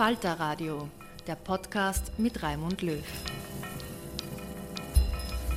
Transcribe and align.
Falter 0.00 0.40
Radio, 0.40 0.88
der 1.26 1.34
Podcast 1.34 2.18
mit 2.18 2.42
Raimund 2.42 2.80
Löw. 2.80 3.04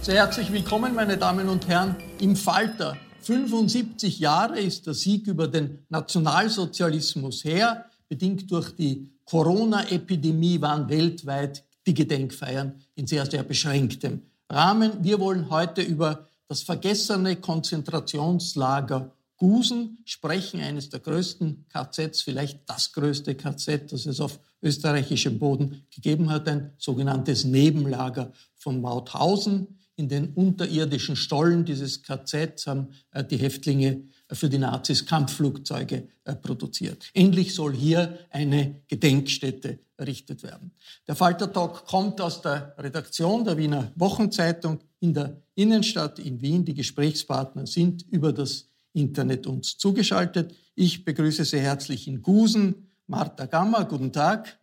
Sehr 0.01 0.15
herzlich 0.15 0.51
willkommen, 0.51 0.93
meine 0.93 1.17
Damen 1.17 1.47
und 1.47 1.69
Herren, 1.69 1.95
im 2.19 2.35
Falter. 2.35 2.97
75 3.21 4.19
Jahre 4.19 4.59
ist 4.59 4.85
der 4.85 4.95
Sieg 4.95 5.27
über 5.27 5.47
den 5.47 5.85
Nationalsozialismus 5.87 7.45
her. 7.45 7.85
Bedingt 8.09 8.51
durch 8.51 8.75
die 8.75 9.13
Corona-Epidemie 9.23 10.59
waren 10.59 10.89
weltweit 10.89 11.63
die 11.87 11.93
Gedenkfeiern 11.93 12.81
in 12.95 13.07
sehr, 13.07 13.25
sehr 13.25 13.43
beschränktem 13.43 14.23
Rahmen. 14.49 14.91
Wir 15.05 15.21
wollen 15.21 15.49
heute 15.51 15.81
über 15.81 16.27
das 16.49 16.63
vergessene 16.63 17.37
Konzentrationslager 17.37 19.09
Gusen 19.43 19.97
sprechen, 20.05 20.61
eines 20.61 20.87
der 20.87 21.01
größten 21.01 21.65
KZs, 21.67 22.21
vielleicht 22.21 22.61
das 22.65 22.93
größte 22.93 23.35
KZ, 23.35 23.91
das 23.91 24.05
es 24.05 24.21
auf 24.21 24.39
österreichischem 24.61 25.37
Boden 25.37 25.85
gegeben 25.93 26.29
hat, 26.29 26.47
ein 26.47 26.71
sogenanntes 26.77 27.43
Nebenlager 27.43 28.31
von 28.55 28.79
Mauthausen. 28.79 29.79
In 29.97 30.07
den 30.07 30.29
unterirdischen 30.29 31.17
Stollen 31.17 31.65
dieses 31.65 32.03
KZ 32.03 32.65
haben 32.67 32.93
äh, 33.11 33.21
die 33.25 33.35
Häftlinge 33.35 34.03
für 34.31 34.47
die 34.47 34.59
Nazis 34.59 35.05
Kampfflugzeuge 35.05 36.07
äh, 36.23 36.35
produziert. 36.35 37.09
Endlich 37.13 37.53
soll 37.53 37.75
hier 37.75 38.19
eine 38.29 38.81
Gedenkstätte 38.87 39.79
errichtet 39.97 40.41
werden. 40.43 40.71
Der 41.05 41.15
Falter 41.15 41.51
Talk 41.51 41.85
kommt 41.85 42.21
aus 42.21 42.41
der 42.41 42.73
Redaktion 42.77 43.43
der 43.43 43.57
Wiener 43.57 43.91
Wochenzeitung 43.95 44.79
in 45.01 45.13
der 45.13 45.43
Innenstadt 45.55 46.17
in 46.19 46.41
Wien. 46.41 46.63
Die 46.63 46.73
Gesprächspartner 46.73 47.67
sind 47.67 48.03
über 48.03 48.31
das 48.31 48.69
Internet 48.93 49.47
uns 49.47 49.77
zugeschaltet. 49.77 50.55
Ich 50.75 51.03
begrüße 51.03 51.45
Sie 51.45 51.59
herzlich 51.59 52.07
in 52.07 52.21
Gusen 52.21 52.91
Martha 53.07 53.45
Gammer. 53.45 53.85
Guten 53.85 54.11
Tag. 54.11 54.59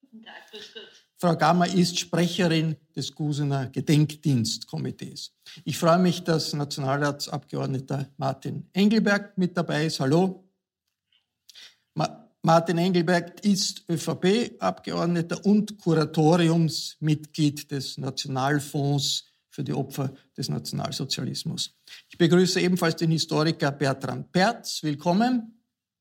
Guten 0.00 0.24
Tag, 0.24 0.50
grüß 0.50 0.74
Gott. 0.74 0.94
Frau 1.16 1.36
Gammer 1.36 1.72
ist 1.72 1.98
Sprecherin 1.98 2.76
des 2.94 3.14
Gusener 3.14 3.68
Gedenkdienstkomitees. 3.68 5.32
Ich 5.64 5.78
freue 5.78 5.98
mich, 5.98 6.22
dass 6.24 6.52
Nationalratsabgeordneter 6.52 8.10
Martin 8.16 8.68
Engelberg 8.72 9.38
mit 9.38 9.56
dabei 9.56 9.86
ist. 9.86 10.00
Hallo. 10.00 10.44
Ma 11.94 12.28
Martin 12.42 12.76
Engelberg 12.76 13.42
ist 13.42 13.88
ÖVP-Abgeordneter 13.88 15.46
und 15.46 15.78
Kuratoriumsmitglied 15.78 17.70
des 17.70 17.96
Nationalfonds 17.96 19.24
für 19.54 19.62
die 19.62 19.72
Opfer 19.72 20.12
des 20.36 20.48
Nationalsozialismus. 20.48 21.76
Ich 22.10 22.18
begrüße 22.18 22.60
ebenfalls 22.60 22.96
den 22.96 23.12
Historiker 23.12 23.70
Bertram 23.70 24.24
Perz. 24.24 24.82
Willkommen. 24.82 25.60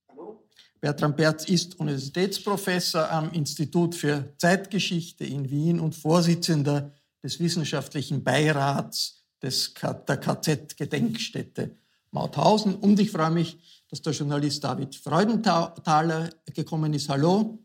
Hallo. 0.09 0.43
Bertram 0.81 1.15
Perz 1.15 1.45
ist 1.45 1.79
Universitätsprofessor 1.79 3.11
am 3.11 3.31
Institut 3.31 3.93
für 3.93 4.33
Zeitgeschichte 4.39 5.25
in 5.25 5.51
Wien 5.51 5.79
und 5.79 5.93
Vorsitzender 5.93 6.91
des 7.21 7.39
wissenschaftlichen 7.39 8.23
Beirats 8.23 9.23
des, 9.39 9.71
der 10.07 10.17
KZ-Gedenkstätte 10.17 11.75
Mauthausen. 12.09 12.73
Und 12.73 12.99
ich 12.99 13.11
freue 13.11 13.29
mich, 13.29 13.85
dass 13.87 14.01
der 14.01 14.13
Journalist 14.13 14.63
David 14.63 14.95
Freudenthaler 14.95 16.31
gekommen 16.55 16.91
ist. 16.95 17.07
Hallo. 17.07 17.59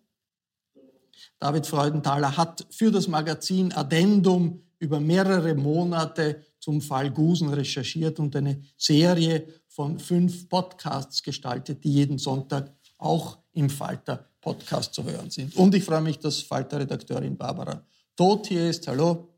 David 1.39 1.67
Freudenthaler 1.67 2.37
hat 2.37 2.67
für 2.71 2.91
das 2.91 3.09
Magazin 3.09 3.73
Addendum 3.73 4.68
über 4.79 5.01
mehrere 5.01 5.55
Monate 5.55 6.45
zum 6.61 6.81
Fall 6.81 7.11
Gusen 7.11 7.49
recherchiert 7.49 8.19
und 8.19 8.35
eine 8.37 8.63
Serie 8.77 9.47
von 9.69 9.99
fünf 9.99 10.49
Podcasts 10.49 11.23
gestaltet, 11.23 11.85
die 11.85 11.93
jeden 11.93 12.19
Sonntag 12.19 12.75
auch 12.99 13.39
im 13.53 13.71
Falter 13.71 14.29
Podcast 14.41 14.95
zu 14.95 15.05
hören 15.05 15.31
sind. 15.31 15.57
Und 15.57 15.75
ich 15.75 15.85
freue 15.85 16.01
mich, 16.01 16.19
dass 16.19 16.41
Falter-Redakteurin 16.41 17.37
Barbara 17.37 17.85
Todt 18.17 18.49
hier 18.49 18.69
ist. 18.71 18.87
Hallo. 18.89 19.29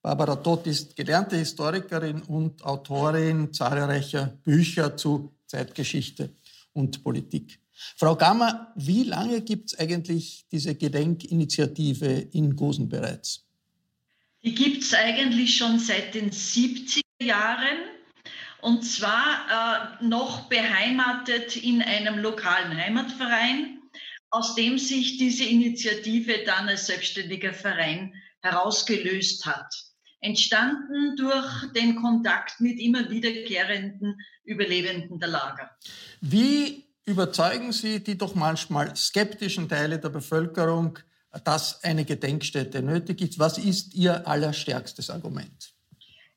Barbara 0.00 0.36
Todt 0.36 0.66
ist 0.66 0.96
gelernte 0.96 1.36
Historikerin 1.36 2.22
und 2.22 2.64
Autorin 2.64 3.52
zahlreicher 3.52 4.38
Bücher 4.44 4.96
zu 4.96 5.34
Zeitgeschichte 5.46 6.30
und 6.72 7.02
Politik. 7.02 7.60
Frau 7.96 8.16
Gammer, 8.16 8.72
wie 8.76 9.04
lange 9.04 9.42
gibt 9.42 9.72
es 9.72 9.78
eigentlich 9.78 10.46
diese 10.50 10.74
Gedenkinitiative 10.74 12.06
in 12.06 12.56
Gusen 12.56 12.88
bereits? 12.88 13.47
Die 14.44 14.54
gibt 14.54 14.82
es 14.82 14.94
eigentlich 14.94 15.56
schon 15.56 15.78
seit 15.78 16.14
den 16.14 16.30
70er 16.30 17.02
Jahren 17.20 17.78
und 18.60 18.82
zwar 18.84 19.98
äh, 20.00 20.04
noch 20.04 20.48
beheimatet 20.48 21.56
in 21.56 21.82
einem 21.82 22.18
lokalen 22.18 22.76
Heimatverein, 22.76 23.80
aus 24.30 24.54
dem 24.54 24.78
sich 24.78 25.16
diese 25.18 25.44
Initiative 25.44 26.44
dann 26.44 26.68
als 26.68 26.86
selbstständiger 26.86 27.52
Verein 27.52 28.14
herausgelöst 28.42 29.46
hat. 29.46 29.74
Entstanden 30.20 31.16
durch 31.16 31.72
den 31.72 31.96
Kontakt 31.96 32.60
mit 32.60 32.80
immer 32.80 33.08
wiederkehrenden 33.08 34.20
Überlebenden 34.44 35.18
der 35.18 35.28
Lager. 35.28 35.70
Wie 36.20 36.86
überzeugen 37.04 37.72
Sie 37.72 38.02
die 38.02 38.18
doch 38.18 38.34
manchmal 38.34 38.94
skeptischen 38.96 39.68
Teile 39.68 39.98
der 39.98 40.08
Bevölkerung, 40.08 40.98
dass 41.44 41.82
eine 41.84 42.04
Gedenkstätte 42.04 42.82
nötig 42.82 43.20
ist. 43.20 43.38
Was 43.38 43.58
ist 43.58 43.94
Ihr 43.94 44.26
allerstärkstes 44.26 45.10
Argument? 45.10 45.72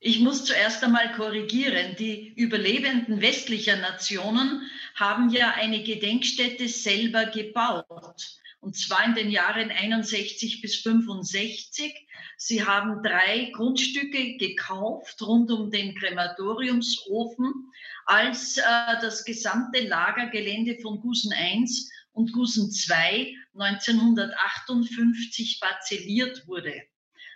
Ich 0.03 0.19
muss 0.19 0.45
zuerst 0.45 0.83
einmal 0.83 1.11
korrigieren. 1.13 1.95
Die 1.97 2.33
Überlebenden 2.33 3.21
westlicher 3.21 3.77
Nationen 3.77 4.63
haben 4.95 5.29
ja 5.29 5.51
eine 5.51 5.83
Gedenkstätte 5.83 6.67
selber 6.67 7.25
gebaut. 7.25 8.41
Und 8.61 8.75
zwar 8.75 9.05
in 9.05 9.15
den 9.15 9.29
Jahren 9.29 9.71
61 9.71 10.61
bis 10.61 10.77
65. 10.77 12.07
Sie 12.37 12.65
haben 12.65 13.03
drei 13.03 13.51
Grundstücke 13.53 14.37
gekauft 14.37 15.21
rund 15.21 15.51
um 15.51 15.69
den 15.69 15.95
Krematoriumsofen, 15.95 17.71
als 18.05 18.57
äh, 18.57 18.63
das 19.01 19.23
gesamte 19.23 19.81
Lagergelände 19.81 20.79
von 20.81 20.99
Gusen 20.99 21.31
1 21.33 21.91
und 22.13 22.33
Gusen 22.33 22.71
2 22.71 23.35
1958 23.53 25.59
parzelliert 25.59 26.47
wurde. 26.47 26.81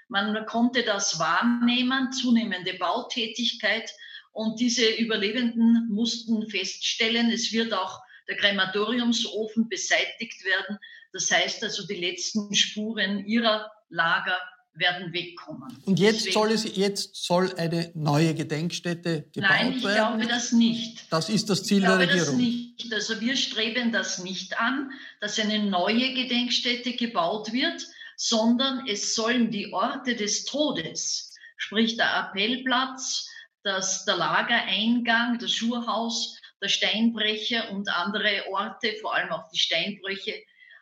Man 0.07 0.45
konnte 0.45 0.83
das 0.83 1.19
wahrnehmen, 1.19 2.11
zunehmende 2.11 2.75
Bautätigkeit. 2.75 3.91
Und 4.31 4.59
diese 4.59 4.87
Überlebenden 4.97 5.87
mussten 5.89 6.47
feststellen, 6.49 7.31
es 7.31 7.51
wird 7.51 7.73
auch 7.73 8.01
der 8.27 8.37
Krematoriumsofen 8.37 9.69
beseitigt 9.69 10.43
werden. 10.43 10.77
Das 11.13 11.31
heißt 11.31 11.63
also, 11.63 11.87
die 11.87 11.95
letzten 11.95 12.53
Spuren 12.53 13.25
ihrer 13.25 13.71
Lager 13.89 14.37
werden 14.75 15.13
wegkommen. 15.13 15.77
Und 15.85 15.99
jetzt 15.99 16.31
soll, 16.31 16.51
es, 16.51 16.75
jetzt 16.75 17.15
soll 17.15 17.53
eine 17.55 17.91
neue 17.93 18.33
Gedenkstätte 18.33 19.29
gebaut 19.33 19.49
werden? 19.49 19.67
Nein, 19.69 19.77
ich 19.77 19.83
werden? 19.83 20.19
glaube 20.19 20.27
das 20.27 20.51
nicht. 20.51 21.11
Das 21.11 21.29
ist 21.29 21.49
das 21.49 21.63
Ziel 21.63 21.81
der 21.81 21.99
Regierung? 21.99 22.19
Ich 22.19 22.25
glaube 22.25 22.31
das 22.31 22.37
nicht. 22.37 22.93
Also 22.93 23.21
wir 23.21 23.35
streben 23.35 23.91
das 23.91 24.23
nicht 24.23 24.59
an, 24.59 24.91
dass 25.21 25.39
eine 25.39 25.59
neue 25.59 26.13
Gedenkstätte 26.13 26.93
gebaut 26.93 27.51
wird 27.53 27.85
sondern 28.15 28.87
es 28.87 29.15
sollen 29.15 29.51
die 29.51 29.73
Orte 29.73 30.15
des 30.15 30.45
Todes, 30.45 31.33
sprich 31.57 31.97
der 31.97 32.15
Appellplatz, 32.15 33.29
das, 33.63 34.05
der 34.05 34.17
Lagereingang, 34.17 35.39
das 35.39 35.51
Schurhaus, 35.51 36.39
der 36.61 36.69
Steinbrecher 36.69 37.71
und 37.71 37.89
andere 37.89 38.45
Orte, 38.51 38.93
vor 39.01 39.15
allem 39.15 39.31
auch 39.31 39.49
die 39.49 39.59
Steinbrüche, 39.59 40.33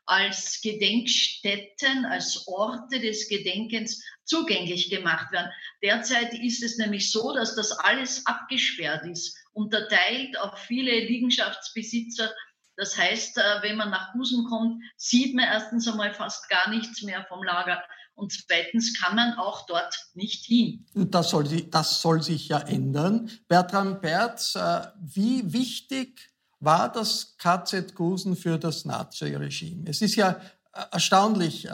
als 0.06 0.60
Gedenkstätten, 0.62 2.06
als 2.06 2.48
Orte 2.48 3.00
des 3.00 3.28
Gedenkens 3.30 4.04
zugänglich 4.26 4.90
gemacht 4.90 5.32
werden. 5.32 5.52
Derzeit 5.82 6.34
ist 6.34 6.64
es 6.64 6.78
nämlich 6.78 7.12
so, 7.12 7.34
dass 7.34 7.56
das 7.56 7.72
alles 7.72 8.26
abgesperrt 8.26 9.06
ist, 9.06 9.38
unterteilt 9.54 10.38
auf 10.40 10.58
viele 10.60 10.92
Liegenschaftsbesitzer 11.06 12.34
das 12.76 12.98
heißt, 12.98 13.38
äh, 13.38 13.42
wenn 13.62 13.78
man 13.78 13.92
nach 13.92 14.14
Busen 14.14 14.46
kommt, 14.46 14.84
sieht 14.98 15.36
man 15.36 15.46
erstens 15.46 15.88
einmal 15.88 16.14
fast 16.14 16.50
gar 16.50 16.70
nichts 16.70 17.04
mehr 17.04 17.26
vom 17.30 17.44
Lager. 17.44 17.84
Und 18.16 18.32
zweitens 18.32 19.00
kann 19.00 19.16
man 19.16 19.34
auch 19.34 19.66
dort 19.66 19.96
nicht 20.14 20.46
hin. 20.46 20.86
Das 20.94 21.30
soll, 21.30 21.46
das 21.46 22.02
soll 22.02 22.22
sich 22.22 22.48
ja 22.48 22.60
ändern. 22.60 23.30
Bertram 23.48 24.02
Berz, 24.02 24.56
äh, 24.56 24.88
wie 25.00 25.52
wichtig 25.52 26.32
war 26.63 26.92
das 26.92 27.36
KZ 27.38 27.95
Gusen 27.95 28.36
für 28.36 28.57
das 28.57 28.86
Nazi-Regime? 28.86 29.89
Es 29.89 30.01
ist 30.01 30.15
ja 30.15 30.31
äh, 30.74 30.83
erstaunlich, 30.92 31.69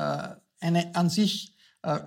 eine 0.61 0.93
an 0.95 1.09
sich 1.09 1.55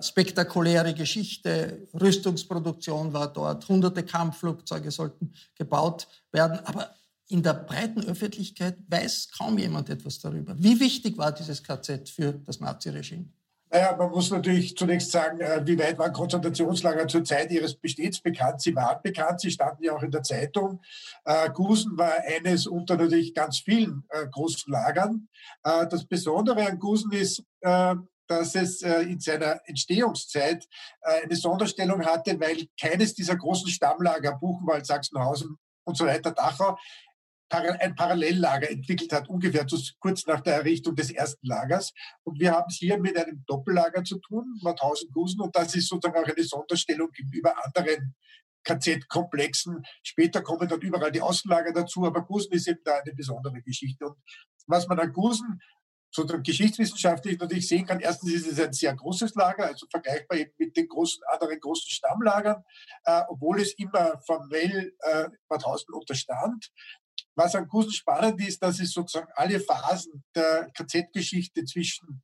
spektakuläre 0.01 0.93
Geschichte. 0.93 1.87
Rüstungsproduktion 1.99 3.11
war 3.11 3.33
dort, 3.33 3.67
hunderte 3.67 4.03
Kampfflugzeuge 4.03 4.91
sollten 4.91 5.33
gebaut 5.55 6.07
werden. 6.31 6.59
Aber 6.65 6.93
in 7.27 7.41
der 7.41 7.55
breiten 7.55 8.03
Öffentlichkeit 8.03 8.77
weiß 8.87 9.29
kaum 9.35 9.57
jemand 9.57 9.89
etwas 9.89 10.19
darüber. 10.19 10.55
Wie 10.59 10.79
wichtig 10.79 11.17
war 11.17 11.31
dieses 11.31 11.63
KZ 11.63 12.07
für 12.07 12.33
das 12.33 12.59
Naziregime? 12.59 13.25
Naja, 13.73 13.95
man 13.97 14.11
muss 14.11 14.29
natürlich 14.29 14.77
zunächst 14.77 15.11
sagen, 15.11 15.39
äh, 15.39 15.65
wie 15.65 15.79
weit 15.79 15.97
waren 15.97 16.13
Konzentrationslager 16.13 17.07
zur 17.07 17.23
Zeit 17.23 17.49
ihres 17.49 17.75
Bestehens 17.75 18.21
bekannt? 18.21 18.61
Sie 18.61 18.75
waren 18.75 19.01
bekannt, 19.01 19.41
sie 19.41 19.49
standen 19.49 19.83
ja 19.83 19.93
auch 19.93 20.03
in 20.03 20.11
der 20.11 20.21
Zeitung. 20.21 20.79
Äh, 21.25 21.49
Gusen 21.49 21.97
war 21.97 22.13
eines 22.19 22.67
unter 22.67 22.97
natürlich 22.97 23.33
ganz 23.33 23.57
vielen 23.57 24.03
äh, 24.09 24.27
großen 24.27 24.71
Lagern. 24.71 25.27
Das 25.63 26.05
Besondere 26.05 26.67
an 26.67 26.77
Gusen 26.77 27.11
ist, 27.13 27.43
dass 27.61 28.55
es 28.55 28.81
in 28.81 29.19
seiner 29.19 29.61
Entstehungszeit 29.65 30.67
eine 31.01 31.35
Sonderstellung 31.35 32.05
hatte, 32.05 32.37
weil 32.39 32.67
keines 32.79 33.13
dieser 33.13 33.37
großen 33.37 33.69
Stammlager, 33.69 34.37
Buchenwald, 34.37 34.85
Sachsenhausen 34.85 35.57
und 35.85 35.97
so 35.97 36.05
weiter, 36.05 36.31
Dachau, 36.31 36.77
ein 37.53 37.95
Parallellager 37.95 38.69
entwickelt 38.69 39.13
hat, 39.13 39.29
ungefähr 39.29 39.67
zu, 39.67 39.77
kurz 39.99 40.25
nach 40.25 40.41
der 40.41 40.55
Errichtung 40.55 40.95
des 40.95 41.11
ersten 41.11 41.47
Lagers. 41.47 41.93
Und 42.23 42.39
wir 42.39 42.51
haben 42.51 42.67
es 42.69 42.77
hier 42.77 42.97
mit 42.97 43.17
einem 43.17 43.43
Doppellager 43.45 44.03
zu 44.03 44.19
tun, 44.19 44.59
Mauthausen-Gusen, 44.61 45.41
und 45.41 45.55
das 45.55 45.75
ist 45.75 45.89
sozusagen 45.89 46.17
auch 46.17 46.27
eine 46.27 46.43
Sonderstellung 46.43 47.11
gegenüber 47.11 47.53
anderen 47.65 48.15
KZ-Komplexen. 48.63 49.83
Später 50.03 50.41
kommen 50.41 50.67
dann 50.67 50.81
überall 50.81 51.11
die 51.11 51.21
Außenlager 51.21 51.73
dazu, 51.73 52.05
aber 52.05 52.21
Gusen 52.21 52.53
ist 52.53 52.67
eben 52.67 52.81
da 52.83 52.99
eine 52.99 53.13
besondere 53.13 53.61
Geschichte. 53.61 54.05
Und 54.05 54.17
was 54.67 54.87
man 54.87 54.99
an 54.99 55.11
Gusen 55.11 55.61
sozusagen 56.13 56.43
geschichtswissenschaftlich 56.43 57.39
natürlich 57.39 57.67
sehen 57.67 57.85
kann, 57.85 57.99
erstens 57.99 58.33
ist 58.33 58.47
es 58.47 58.59
ein 58.59 58.71
sehr 58.71 58.93
großes 58.95 59.33
Lager, 59.33 59.65
also 59.65 59.87
vergleichbar 59.89 60.37
eben 60.37 60.51
mit 60.57 60.77
den 60.77 60.87
großen, 60.87 61.21
anderen 61.31 61.59
großen 61.59 61.89
Stammlagern, 61.89 62.63
äh, 63.05 63.21
obwohl 63.27 63.59
es 63.59 63.73
immer 63.79 64.21
formell 64.25 64.93
äh, 64.99 65.25
Mauthausen 65.49 65.93
unterstand. 65.93 66.71
Was 67.35 67.55
an 67.55 67.67
Gusen 67.67 67.91
spannend 67.91 68.45
ist, 68.47 68.61
dass 68.61 68.79
es 68.79 68.91
sozusagen 68.91 69.31
alle 69.35 69.59
Phasen 69.59 70.23
der 70.35 70.69
KZ-Geschichte 70.71 71.65
zwischen 71.65 72.21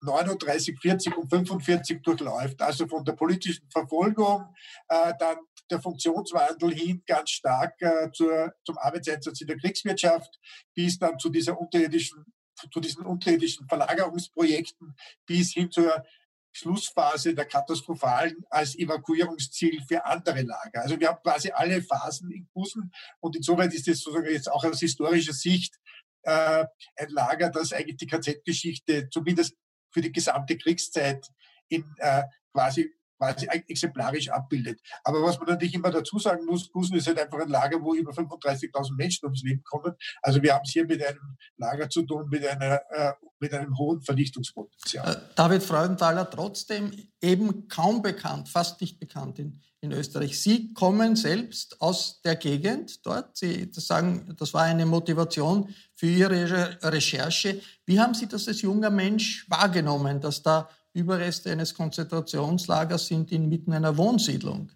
39, 0.00 0.78
40 0.80 1.16
und 1.16 1.28
45 1.28 2.02
durchläuft. 2.02 2.60
Also 2.62 2.86
von 2.86 3.04
der 3.04 3.12
politischen 3.12 3.68
Verfolgung, 3.70 4.54
äh, 4.88 5.12
dann 5.18 5.38
der 5.70 5.80
Funktionswandel 5.80 6.74
hin 6.74 7.02
ganz 7.06 7.30
stark 7.30 7.80
äh, 7.82 8.10
zur, 8.12 8.52
zum 8.64 8.78
Arbeitseinsatz 8.78 9.40
in 9.40 9.48
der 9.48 9.58
Kriegswirtschaft, 9.58 10.38
bis 10.74 10.98
dann 10.98 11.18
zu 11.18 11.28
dieser 11.28 11.58
unterirdischen 11.58 12.24
zu 12.72 12.80
diesen 12.80 13.06
unterirdischen 13.06 13.68
Verlagerungsprojekten 13.68 14.96
bis 15.26 15.52
hin 15.52 15.70
zur 15.70 16.04
Schlussphase 16.52 17.34
der 17.34 17.44
katastrophalen 17.44 18.44
als 18.50 18.76
Evakuierungsziel 18.76 19.82
für 19.86 20.04
andere 20.04 20.42
Lager. 20.42 20.82
Also 20.82 20.98
wir 20.98 21.08
haben 21.08 21.22
quasi 21.22 21.50
alle 21.50 21.82
Phasen 21.82 22.30
in 22.30 22.48
Busen 22.52 22.92
und 23.20 23.36
insoweit 23.36 23.72
ist 23.74 23.88
es 23.88 24.00
sozusagen 24.00 24.32
jetzt 24.32 24.50
auch 24.50 24.64
aus 24.64 24.80
historischer 24.80 25.32
Sicht 25.32 25.74
äh, 26.22 26.64
ein 26.96 27.08
Lager, 27.10 27.50
das 27.50 27.72
eigentlich 27.72 27.96
die 27.96 28.06
KZ-Geschichte 28.06 29.08
zumindest 29.10 29.54
für 29.90 30.00
die 30.00 30.12
gesamte 30.12 30.56
Kriegszeit 30.56 31.26
in 31.68 31.84
äh, 31.98 32.24
quasi 32.52 32.92
quasi 33.18 33.46
exemplarisch 33.66 34.30
abbildet. 34.30 34.80
Aber 35.04 35.22
was 35.22 35.38
man 35.38 35.48
natürlich 35.48 35.74
immer 35.74 35.90
dazu 35.90 36.18
sagen 36.18 36.46
muss, 36.46 36.70
Gusen 36.70 36.96
ist 36.96 37.06
halt 37.06 37.20
einfach 37.20 37.40
ein 37.40 37.48
Lager, 37.48 37.82
wo 37.82 37.94
über 37.94 38.12
35.000 38.12 38.96
Menschen 38.96 39.26
ums 39.26 39.42
Leben 39.42 39.62
kommen. 39.64 39.94
Also 40.22 40.42
wir 40.42 40.54
haben 40.54 40.62
es 40.64 40.72
hier 40.72 40.86
mit 40.86 41.02
einem 41.02 41.36
Lager 41.56 41.90
zu 41.90 42.02
tun, 42.02 42.28
mit, 42.30 42.46
einer, 42.46 42.80
äh, 42.90 43.12
mit 43.40 43.52
einem 43.52 43.76
hohen 43.76 44.00
Vernichtungspotenzial. 44.00 45.16
Äh, 45.16 45.34
David 45.34 45.62
Freudenthaler, 45.62 46.30
trotzdem 46.30 46.92
eben 47.20 47.68
kaum 47.68 48.02
bekannt, 48.02 48.48
fast 48.48 48.80
nicht 48.80 49.00
bekannt 49.00 49.38
in, 49.38 49.60
in 49.80 49.92
Österreich. 49.92 50.40
Sie 50.40 50.72
kommen 50.72 51.16
selbst 51.16 51.80
aus 51.80 52.20
der 52.22 52.36
Gegend 52.36 53.04
dort. 53.04 53.36
Sie 53.36 53.70
sagen, 53.72 54.34
das 54.38 54.54
war 54.54 54.62
eine 54.62 54.86
Motivation 54.86 55.74
für 55.94 56.06
Ihre 56.06 56.78
Recherche. 56.82 57.60
Wie 57.84 57.98
haben 57.98 58.14
Sie 58.14 58.28
das 58.28 58.46
als 58.46 58.62
junger 58.62 58.90
Mensch 58.90 59.48
wahrgenommen, 59.48 60.20
dass 60.20 60.42
da 60.42 60.68
Überreste 60.98 61.50
eines 61.50 61.74
Konzentrationslagers 61.74 63.06
sind 63.06 63.32
inmitten 63.32 63.72
einer 63.72 63.96
Wohnsiedlung. 63.96 64.70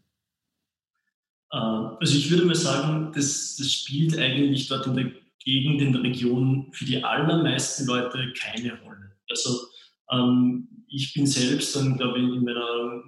Äh, 1.50 1.56
also 1.56 2.16
ich 2.16 2.30
würde 2.30 2.46
mal 2.46 2.54
sagen, 2.54 3.12
das, 3.14 3.56
das 3.56 3.72
spielt 3.72 4.18
eigentlich 4.18 4.68
dort 4.68 4.86
in 4.86 4.96
der 4.96 5.10
Gegend, 5.38 5.82
in 5.82 5.92
der 5.92 6.02
Region 6.02 6.68
für 6.72 6.84
die 6.84 7.02
allermeisten 7.02 7.86
Leute 7.86 8.32
keine 8.34 8.80
Rolle. 8.82 9.12
Also 9.28 9.66
ähm, 10.10 10.68
ich 10.88 11.14
bin 11.14 11.26
selbst 11.26 11.74
dann, 11.74 11.96
glaube 11.96 12.18
ich, 12.18 12.24
in 12.24 12.44
meiner 12.44 13.02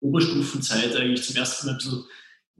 Oberstufenzeit 0.00 0.94
eigentlich 0.96 1.22
zum 1.22 1.36
ersten 1.36 1.66
Mal 1.66 1.78
ein 1.78 2.04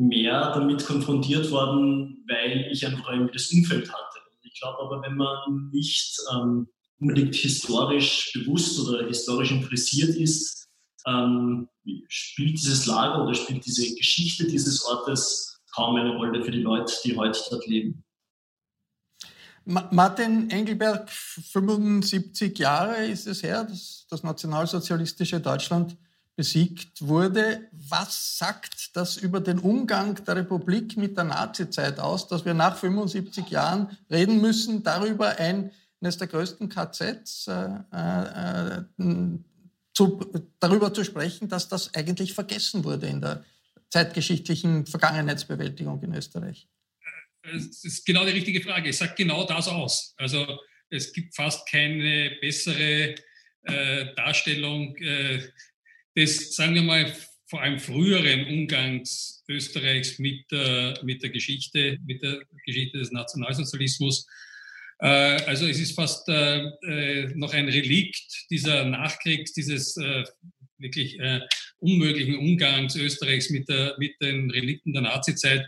mehr 0.09 0.53
damit 0.55 0.85
konfrontiert 0.85 1.51
worden, 1.51 2.25
weil 2.27 2.69
ich 2.71 2.87
einfach 2.87 3.11
irgendwie 3.11 3.35
das 3.35 3.53
Umfeld 3.53 3.89
hatte. 3.93 4.19
Ich 4.43 4.59
glaube 4.59 4.79
aber, 4.81 5.03
wenn 5.03 5.17
man 5.17 5.71
nicht 5.71 6.19
ähm, 6.35 6.69
unbedingt 7.01 7.35
historisch 7.35 8.33
bewusst 8.35 8.79
oder 8.79 9.07
historisch 9.07 9.51
interessiert 9.51 10.15
ist, 10.17 10.69
ähm, 11.07 11.69
spielt 12.09 12.59
dieses 12.59 12.87
Lager 12.87 13.25
oder 13.25 13.35
spielt 13.35 13.65
diese 13.65 13.95
Geschichte 13.95 14.47
dieses 14.47 14.85
Ortes 14.85 15.61
kaum 15.75 15.97
eine 15.97 16.17
Rolle 16.17 16.45
für 16.45 16.51
die 16.51 16.63
Leute, 16.63 16.93
die 17.05 17.17
heute 17.17 17.41
dort 17.51 17.67
leben. 17.67 18.05
Martin 19.65 20.51
Engelberg, 20.51 21.11
75 21.11 22.59
Jahre 22.59 23.07
ist 23.07 23.27
es 23.27 23.43
her, 23.43 23.65
dass 23.65 24.07
das 24.09 24.23
nationalsozialistische 24.23 25.39
Deutschland 25.41 25.97
besiegt 26.35 27.07
wurde. 27.07 27.69
Was 27.71 28.39
sagt 28.39 28.97
das 28.97 29.17
über 29.19 29.41
den 29.41 29.59
Umgang 29.59 30.25
der 30.25 30.37
Republik 30.37 30.97
mit 30.97 31.17
der 31.17 31.25
Nazizeit 31.25 32.01
aus, 32.01 32.27
dass 32.27 32.45
wir 32.45 32.55
nach 32.55 32.77
75 32.77 33.49
Jahren 33.51 33.97
reden 34.11 34.41
müssen 34.41 34.83
darüber, 34.83 35.39
ein 35.39 35.71
eines 36.01 36.19
der 36.19 36.29
größten 36.29 36.69
KZs, 36.69 37.49
äh, 37.49 37.65
äh, 37.93 38.85
zu, 39.93 40.49
darüber 40.61 40.95
zu 40.95 41.05
sprechen, 41.05 41.49
dass 41.49 41.69
das 41.69 41.95
eigentlich 41.95 42.33
vergessen 42.33 42.85
wurde 42.85 43.07
in 43.07 43.21
der 43.21 43.45
zeitgeschichtlichen 43.91 44.87
Vergangenheitsbewältigung 44.87 46.03
in 46.03 46.15
Österreich? 46.15 46.69
Das 47.43 47.85
ist 47.85 48.07
genau 48.07 48.25
die 48.25 48.33
richtige 48.33 48.61
Frage. 48.61 48.91
Es 48.91 48.99
sagt 48.99 49.17
genau 49.17 49.45
das 49.45 49.69
aus. 49.69 50.15
Also 50.17 50.61
es 50.91 51.13
gibt 51.13 51.35
fast 51.35 51.69
keine 51.69 52.37
bessere 52.41 53.15
äh, 53.63 54.15
Darstellung 54.15 54.97
äh, 54.97 55.41
des, 56.17 56.55
sagen 56.55 56.75
wir 56.75 56.83
mal, 56.83 57.13
vor 57.47 57.63
allem 57.63 57.81
früheren 57.81 58.47
Umgangs 58.47 59.43
Österreichs 59.49 60.19
mit 60.19 60.51
der, 60.53 60.99
mit 61.03 61.23
der 61.23 61.31
Geschichte, 61.31 61.99
mit 62.05 62.23
der 62.23 62.41
Geschichte 62.65 62.99
des 62.99 63.11
Nationalsozialismus. 63.11 64.27
Äh, 65.01 65.07
also 65.47 65.67
es 65.67 65.81
ist 65.81 65.95
fast 65.95 66.29
äh, 66.29 66.59
äh, 66.59 67.33
noch 67.35 67.53
ein 67.55 67.69
Relikt 67.69 68.51
dieser 68.51 68.85
Nachkriegs, 68.85 69.53
dieses 69.53 69.97
wirklich 70.79 71.19
unmöglichen 71.79 72.37
Umgangs 72.37 72.97
Österreichs 72.97 73.51
mit, 73.51 73.69
der, 73.69 73.95
mit 73.99 74.15
den 74.21 74.51
Relikten 74.51 74.95
der 74.95 75.03
Nazizeit 75.03 75.67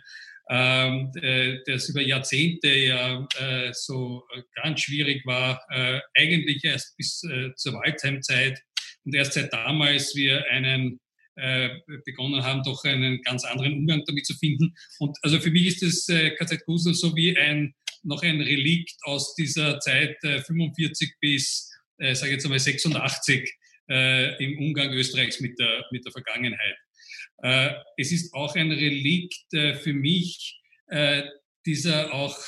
ähm, 0.48 1.12
äh, 1.20 1.58
das 1.66 1.88
über 1.88 2.00
Jahrzehnte 2.00 2.68
ja 2.68 3.26
so 3.72 4.24
ganz 4.54 4.80
schwierig 4.80 5.24
war, 5.26 5.62
eigentlich 6.14 6.64
erst 6.64 6.96
bis 6.96 7.20
zur 7.56 7.74
Waldheimzeit 7.74 8.60
und 9.04 9.14
erst 9.14 9.34
seit 9.34 9.52
damals 9.52 10.14
wir 10.14 10.44
einen 10.50 10.98
begonnen 12.04 12.42
haben, 12.42 12.62
doch 12.62 12.84
einen 12.84 13.22
ganz 13.22 13.44
anderen 13.44 13.72
Umgang 13.74 14.02
damit 14.06 14.26
zu 14.26 14.34
finden. 14.34 14.74
Und 14.98 15.16
also 15.22 15.40
für 15.40 15.50
mich 15.50 15.66
ist 15.66 15.82
das 15.82 16.06
KZ 16.38 16.64
Kusel 16.64 16.94
so 16.94 17.16
wie 17.16 17.36
ein 17.36 17.74
noch 18.02 18.22
ein 18.22 18.40
Relikt 18.40 18.96
aus 19.02 19.34
dieser 19.34 19.78
Zeit 19.80 20.16
äh, 20.24 20.40
45 20.40 21.14
bis, 21.20 21.70
äh, 21.98 22.14
sage 22.14 22.32
jetzt 22.32 22.44
einmal 22.44 22.58
86 22.58 23.50
äh, 23.90 24.44
im 24.44 24.58
Umgang 24.58 24.92
Österreichs 24.92 25.40
mit 25.40 25.58
der, 25.58 25.84
mit 25.90 26.04
der 26.04 26.12
Vergangenheit. 26.12 26.76
Äh, 27.42 27.70
es 27.96 28.12
ist 28.12 28.32
auch 28.34 28.54
ein 28.54 28.70
Relikt 28.70 29.52
äh, 29.52 29.74
für 29.74 29.92
mich 29.92 30.60
äh, 30.88 31.22
dieser 31.66 32.12
auch 32.12 32.38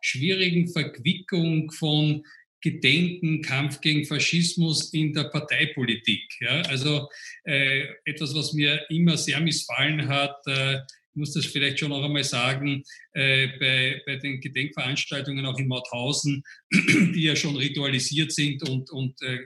schwierigen 0.00 0.68
Verquickung 0.68 1.70
von 1.70 2.24
Gedenken, 2.60 3.42
Kampf 3.42 3.80
gegen 3.80 4.04
Faschismus 4.04 4.92
in 4.92 5.12
der 5.12 5.24
Parteipolitik. 5.24 6.24
Ja? 6.40 6.62
Also 6.62 7.08
äh, 7.44 7.86
etwas, 8.04 8.34
was 8.34 8.52
mir 8.52 8.84
immer 8.90 9.16
sehr 9.16 9.40
missfallen 9.40 10.08
hat, 10.08 10.36
äh, 10.46 10.78
muss 11.18 11.34
das 11.34 11.46
vielleicht 11.46 11.80
schon 11.80 11.90
noch 11.90 12.02
einmal 12.02 12.24
sagen, 12.24 12.82
äh, 13.12 13.48
bei, 13.58 14.00
bei 14.06 14.16
den 14.16 14.40
Gedenkveranstaltungen 14.40 15.44
auch 15.44 15.58
in 15.58 15.68
Mauthausen, 15.68 16.42
die 16.72 17.22
ja 17.22 17.36
schon 17.36 17.56
ritualisiert 17.56 18.32
sind 18.32 18.66
und, 18.68 18.90
und 18.90 19.20
äh, 19.22 19.38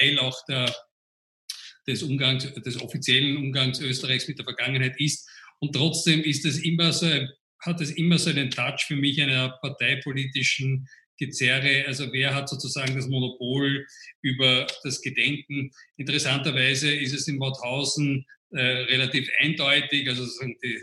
Teil 0.00 0.18
auch 0.18 0.36
der 0.46 0.74
des 1.86 2.02
Umgangs, 2.02 2.52
des 2.52 2.80
offiziellen 2.80 3.36
Umgangs 3.36 3.80
Österreichs 3.80 4.28
mit 4.28 4.38
der 4.38 4.44
Vergangenheit 4.44 4.98
ist. 5.00 5.28
Und 5.58 5.74
trotzdem 5.74 6.22
ist 6.22 6.44
es 6.44 6.58
immer 6.58 6.92
so, 6.92 7.08
hat 7.60 7.80
es 7.80 7.92
immer 7.92 8.18
so 8.18 8.30
einen 8.30 8.50
Touch 8.50 8.84
für 8.86 8.96
mich 8.96 9.20
einer 9.20 9.50
parteipolitischen 9.60 10.88
Gezerre. 11.18 11.84
Also 11.86 12.12
wer 12.12 12.34
hat 12.34 12.48
sozusagen 12.48 12.96
das 12.96 13.08
Monopol 13.08 13.86
über 14.22 14.66
das 14.82 15.00
Gedenken? 15.00 15.70
Interessanterweise 15.96 16.92
ist 16.92 17.14
es 17.14 17.28
in 17.28 17.36
Mauthausen 17.36 18.26
äh, 18.50 18.60
relativ 18.60 19.28
eindeutig, 19.38 20.08
also 20.08 20.24
sozusagen 20.24 20.56
die 20.62 20.80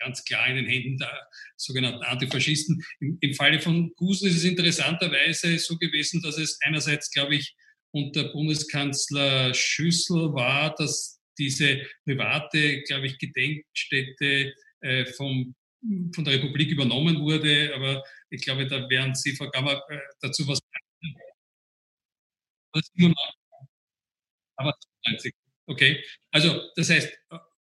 ganz 0.00 0.24
klar 0.24 0.48
in 0.48 0.56
den 0.56 0.66
Händen 0.66 0.98
der 0.98 1.28
sogenannten 1.56 2.02
Antifaschisten. 2.02 2.84
Im, 3.00 3.18
Im 3.20 3.34
Falle 3.34 3.60
von 3.60 3.92
Gusel 3.96 4.28
ist 4.28 4.38
es 4.38 4.44
interessanterweise 4.44 5.58
so 5.58 5.76
gewesen, 5.76 6.22
dass 6.22 6.38
es 6.38 6.58
einerseits, 6.62 7.10
glaube 7.10 7.36
ich, 7.36 7.56
unter 7.92 8.24
Bundeskanzler 8.32 9.54
Schüssel 9.54 10.34
war, 10.34 10.74
dass 10.74 11.20
diese 11.38 11.86
private, 12.04 12.82
glaube 12.82 13.06
ich, 13.06 13.18
Gedenkstätte 13.18 14.52
äh, 14.80 15.06
vom, 15.06 15.54
von 16.14 16.24
der 16.24 16.34
Republik 16.34 16.70
übernommen 16.70 17.20
wurde. 17.20 17.72
Aber 17.74 18.02
ich 18.30 18.42
glaube, 18.42 18.66
da 18.66 18.88
werden 18.90 19.14
Sie, 19.14 19.34
Frau 19.36 19.48
Gammer, 19.50 19.80
äh, 19.88 19.98
dazu 20.20 20.46
was 20.46 20.60
aber 24.56 24.74
90. 25.06 25.34
Okay, 25.66 26.02
also 26.32 26.62
das 26.76 26.90
heißt, 26.90 27.12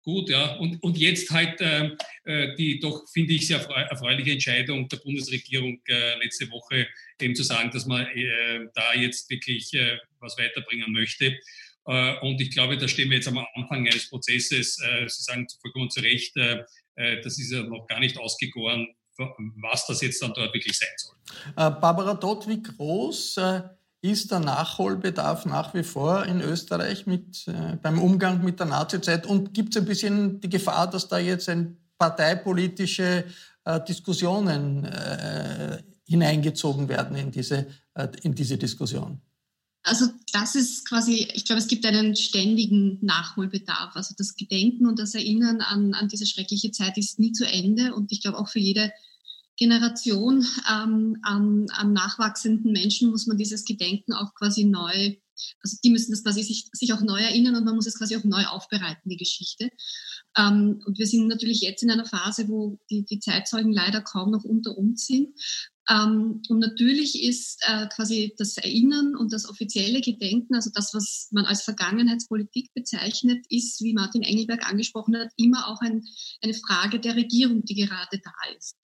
gut, 0.07 0.29
ja. 0.29 0.55
Und, 0.55 0.81
und 0.81 0.97
jetzt 0.97 1.29
halt 1.31 1.59
äh, 1.59 1.91
äh, 2.23 2.55
die 2.55 2.79
doch, 2.79 3.03
finde 3.11 3.33
ich, 3.33 3.45
sehr 3.45 3.59
erfreuliche 3.59 4.31
Entscheidung 4.31 4.87
der 4.87 4.97
Bundesregierung 4.97 5.81
äh, 5.87 6.17
letzte 6.23 6.49
Woche, 6.49 6.87
eben 7.19 7.35
zu 7.35 7.43
sagen, 7.43 7.69
dass 7.71 7.85
man 7.85 8.05
äh, 8.07 8.67
da 8.73 8.93
jetzt 8.93 9.29
wirklich 9.29 9.73
äh, 9.73 9.97
was 10.19 10.37
weiterbringen 10.37 10.93
möchte. 10.93 11.37
Äh, 11.85 12.19
und 12.21 12.39
ich 12.39 12.51
glaube, 12.51 12.77
da 12.77 12.87
stehen 12.87 13.09
wir 13.09 13.17
jetzt 13.17 13.27
am 13.27 13.45
Anfang 13.55 13.85
eines 13.85 14.09
Prozesses. 14.09 14.79
Äh, 14.79 15.09
Sie 15.09 15.23
sagen 15.23 15.45
vollkommen 15.61 15.89
zu 15.89 15.99
Recht, 15.99 16.33
das 17.23 17.37
ist 17.37 17.51
ja 17.51 17.61
noch 17.61 17.85
gar 17.85 17.99
nicht 17.99 18.17
ausgegoren, 18.17 18.87
was 19.17 19.85
das 19.85 20.01
jetzt 20.01 20.19
dann 20.19 20.33
dort 20.33 20.51
wirklich 20.51 20.75
sein 20.75 20.89
soll. 20.97 21.15
Barbara 21.55 22.15
Dott, 22.15 22.47
wie 22.47 22.63
groß 22.63 23.35
ist 24.01 24.32
der 24.32 24.39
Nachholbedarf 24.39 25.46
nach 25.46 25.74
wie 25.74 25.84
vor 25.84 26.25
in 26.25 26.42
Österreich 26.42 27.08
mit, 27.08 27.48
äh, 27.48 27.77
beim 27.82 28.00
Umgang 28.00 28.44
mit 28.44 28.60
der 28.60 28.68
Nazizeit? 28.68 29.25
Und 29.25 29.54
gibt 29.54 29.75
es 29.75 29.82
ein 29.82 29.88
bisschen 29.88 30.39
die 30.39 30.50
Gefahr, 30.50 30.89
dass 30.89 31.08
da 31.08 31.18
jetzt 31.18 31.50
ein 31.50 31.77
parteipolitische 31.98 33.25
äh, 33.66 33.80
Diskussionen 33.88 34.86
äh, 34.86 35.82
hineingezogen 36.08 36.88
werden 36.89 37.18
in 37.18 37.32
diese, 37.32 37.68
äh, 37.96 38.08
in 38.22 38.36
diese 38.36 38.58
Diskussion? 38.58 39.20
Also 39.84 40.08
das 40.34 40.56
ist 40.56 40.88
quasi, 40.88 41.30
ich 41.34 41.46
glaube, 41.46 41.60
es 41.60 41.68
gibt 41.68 41.86
einen 41.86 42.16
ständigen 42.16 43.00
Nachholbedarf. 43.01 43.96
Also 43.96 44.16
das 44.18 44.36
Gedenken 44.36 44.86
und 44.86 45.00
das 45.00 45.16
Erinnern 45.16 45.62
an, 45.62 45.94
an 45.94 46.10
diese 46.10 46.25
schreckliche 46.25 46.72
Zeit 46.72 46.98
ist 46.98 47.20
nie 47.20 47.32
zu 47.32 47.46
Ende. 47.46 47.96
Und 47.96 48.12
ich 48.12 48.22
glaube 48.22 48.38
auch 48.38 48.50
für 48.50 48.60
jede 48.60 48.92
Generation 49.57 50.45
ähm, 50.71 51.17
an, 51.23 51.65
an 51.73 51.93
nachwachsenden 51.93 52.71
Menschen 52.71 53.09
muss 53.09 53.27
man 53.27 53.37
dieses 53.37 53.65
Gedenken 53.65 54.13
auch 54.13 54.33
quasi 54.35 54.63
neu, 54.63 55.15
also 55.61 55.77
die 55.83 55.89
müssen 55.89 56.11
das 56.11 56.23
quasi 56.23 56.43
sich, 56.43 56.69
sich 56.71 56.93
auch 56.93 57.01
neu 57.01 57.19
erinnern 57.19 57.55
und 57.55 57.65
man 57.65 57.75
muss 57.75 57.87
es 57.87 57.97
quasi 57.97 58.15
auch 58.15 58.23
neu 58.23 58.45
aufbereiten, 58.45 59.09
die 59.09 59.17
Geschichte. 59.17 59.69
Ähm, 60.37 60.81
und 60.85 60.97
wir 60.99 61.07
sind 61.07 61.27
natürlich 61.27 61.61
jetzt 61.61 61.83
in 61.83 61.91
einer 61.91 62.05
Phase, 62.05 62.47
wo 62.47 62.79
die, 62.89 63.03
die 63.03 63.19
Zeitzeugen 63.19 63.73
leider 63.73 64.01
kaum 64.01 64.31
noch 64.31 64.43
unter 64.43 64.77
uns 64.77 65.07
sind. 65.07 65.29
Ähm, 65.89 66.41
und 66.50 66.60
natürlich 66.60 67.24
ist 67.24 67.63
äh, 67.67 67.88
quasi 67.88 68.34
das 68.38 68.58
Erinnern 68.58 69.15
und 69.15 69.32
das 69.32 69.48
offizielle 69.48 70.01
Gedenken, 70.01 70.56
also 70.56 70.70
das, 70.74 70.94
was 70.94 71.29
man 71.32 71.46
als 71.46 71.63
Vergangenheitspolitik 71.63 72.74
bezeichnet, 72.74 73.46
ist, 73.50 73.82
wie 73.82 73.94
Martin 73.94 74.24
Engelberg 74.24 74.67
angesprochen 74.70 75.15
hat, 75.17 75.29
immer 75.38 75.67
auch 75.67 75.79
ein, 75.82 76.03
eine 76.41 76.53
Frage 76.53 77.00
der 77.00 77.15
Regierung, 77.15 77.63
die 77.63 77.75
gerade 77.75 78.20
da 78.22 78.56
ist, 78.58 78.75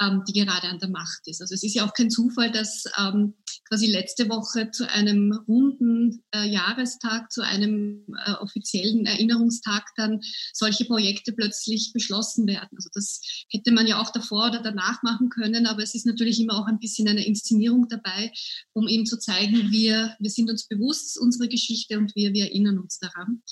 ähm, 0.00 0.22
die 0.28 0.34
gerade 0.34 0.68
an 0.68 0.78
der 0.78 0.90
Macht 0.90 1.20
ist. 1.26 1.40
Also 1.40 1.54
es 1.54 1.62
ist 1.62 1.74
ja 1.74 1.86
auch 1.86 1.94
kein 1.94 2.10
Zufall, 2.10 2.50
dass 2.50 2.84
ähm, 2.98 3.34
quasi 3.68 3.86
letzte 3.86 4.28
Woche 4.28 4.70
zu 4.70 4.88
einem 4.88 5.32
runden 5.48 6.22
äh, 6.34 6.46
Jahrestag, 6.46 7.30
zu 7.32 7.42
einem 7.42 8.04
äh, 8.26 8.32
offiziellen 8.32 9.06
Erinnerungstag 9.06 9.86
dann 9.96 10.20
solche 10.52 10.84
Projekte 10.84 11.32
plötzlich 11.32 11.92
beschlossen 11.94 12.46
werden. 12.46 12.70
Also 12.76 12.90
das 12.92 13.20
hätte 13.48 13.72
man 13.72 13.86
ja 13.86 14.00
auch 14.00 14.10
davor 14.10 14.48
oder 14.48 14.60
danach 14.60 15.02
machen 15.02 15.30
können, 15.30 15.66
aber 15.66 15.82
es 15.82 15.94
ist 15.94 16.06
natürlich 16.06 16.40
immer 16.40 16.49
auch 16.50 16.66
ein 16.66 16.78
bisschen 16.78 17.08
eine 17.08 17.24
Inszenierung 17.24 17.88
dabei, 17.88 18.32
um 18.72 18.88
eben 18.88 19.06
zu 19.06 19.18
zeigen, 19.18 19.70
wir, 19.70 20.16
wir 20.18 20.30
sind 20.30 20.50
uns 20.50 20.66
bewusst 20.66 21.18
unserer 21.18 21.48
Geschichte 21.48 21.98
und 21.98 22.14
wir, 22.14 22.32
wir 22.32 22.44
erinnern 22.44 22.78
uns 22.78 22.98
daran. 22.98 23.42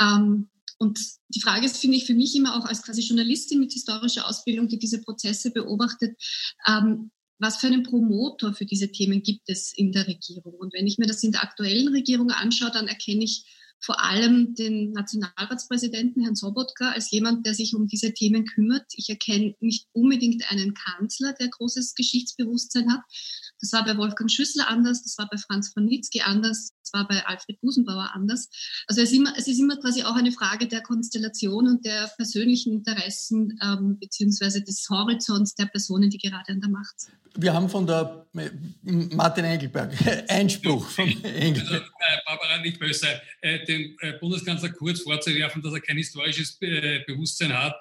Ähm, 0.00 0.48
und 0.78 0.98
die 1.28 1.40
Frage 1.40 1.66
ist, 1.66 1.76
finde 1.76 1.96
ich, 1.96 2.06
für 2.06 2.14
mich 2.14 2.34
immer 2.34 2.56
auch 2.56 2.64
als 2.64 2.82
quasi 2.82 3.02
Journalistin 3.02 3.60
mit 3.60 3.72
historischer 3.72 4.28
Ausbildung, 4.28 4.66
die 4.66 4.78
diese 4.78 5.00
Prozesse 5.00 5.52
beobachtet, 5.52 6.16
ähm, 6.66 7.12
was 7.38 7.58
für 7.58 7.66
einen 7.66 7.82
Promotor 7.82 8.54
für 8.54 8.66
diese 8.66 8.90
Themen 8.90 9.22
gibt 9.22 9.48
es 9.48 9.72
in 9.72 9.92
der 9.92 10.06
Regierung? 10.06 10.54
Und 10.54 10.74
wenn 10.74 10.86
ich 10.86 10.98
mir 10.98 11.06
das 11.06 11.22
in 11.22 11.32
der 11.32 11.42
aktuellen 11.42 11.88
Regierung 11.88 12.30
anschaue, 12.30 12.70
dann 12.70 12.88
erkenne 12.88 13.24
ich 13.24 13.44
vor 13.84 14.00
allem 14.00 14.54
den 14.54 14.92
Nationalratspräsidenten 14.92 16.22
Herrn 16.22 16.36
Sobotka 16.36 16.92
als 16.92 17.10
jemand, 17.10 17.44
der 17.44 17.54
sich 17.54 17.74
um 17.74 17.88
diese 17.88 18.14
Themen 18.14 18.46
kümmert. 18.46 18.86
Ich 18.94 19.10
erkenne 19.10 19.56
nicht 19.60 19.88
unbedingt 19.92 20.50
einen 20.50 20.72
Kanzler, 20.74 21.32
der 21.32 21.48
großes 21.48 21.96
Geschichtsbewusstsein 21.96 22.92
hat. 22.92 23.00
Das 23.62 23.72
war 23.72 23.84
bei 23.84 23.96
Wolfgang 23.96 24.30
Schüssler 24.30 24.68
anders, 24.68 25.02
das 25.02 25.16
war 25.16 25.28
bei 25.30 25.38
Franz 25.38 25.72
von 25.72 25.86
Nitzky 25.86 26.20
anders, 26.20 26.72
das 26.82 26.92
war 26.92 27.08
bei 27.08 27.24
Alfred 27.24 27.58
Busenbauer 27.60 28.10
anders. 28.12 28.50
Also 28.86 29.00
es 29.00 29.10
ist 29.10 29.16
immer, 29.16 29.32
es 29.38 29.48
ist 29.48 29.58
immer 29.58 29.76
quasi 29.76 30.02
auch 30.02 30.16
eine 30.16 30.32
Frage 30.32 30.68
der 30.68 30.82
Konstellation 30.82 31.66
und 31.66 31.86
der 31.86 32.10
persönlichen 32.16 32.74
Interessen 32.74 33.58
ähm, 33.62 33.98
beziehungsweise 33.98 34.62
des 34.62 34.86
Horizonts 34.90 35.54
der 35.54 35.66
Personen, 35.66 36.10
die 36.10 36.18
gerade 36.18 36.52
an 36.52 36.60
der 36.60 36.70
Macht 36.70 37.00
sind 37.00 37.16
wir 37.36 37.52
haben 37.52 37.68
von 37.68 37.86
der 37.86 38.26
Martin 38.82 39.44
Engelberg 39.44 39.92
Einspruch 40.28 40.88
von 40.88 41.08
Engelberg. 41.24 41.72
Also, 41.72 41.74
äh, 41.74 42.18
Barbara, 42.26 42.58
nicht 42.58 42.78
böse 42.78 43.20
äh, 43.40 43.64
dem 43.64 43.96
äh, 44.00 44.12
Bundeskanzler 44.18 44.70
Kurz 44.70 45.00
vorzuwerfen, 45.00 45.62
dass 45.62 45.72
er 45.72 45.80
kein 45.80 45.96
historisches 45.96 46.58
Bewusstsein 46.58 47.52
hat, 47.52 47.74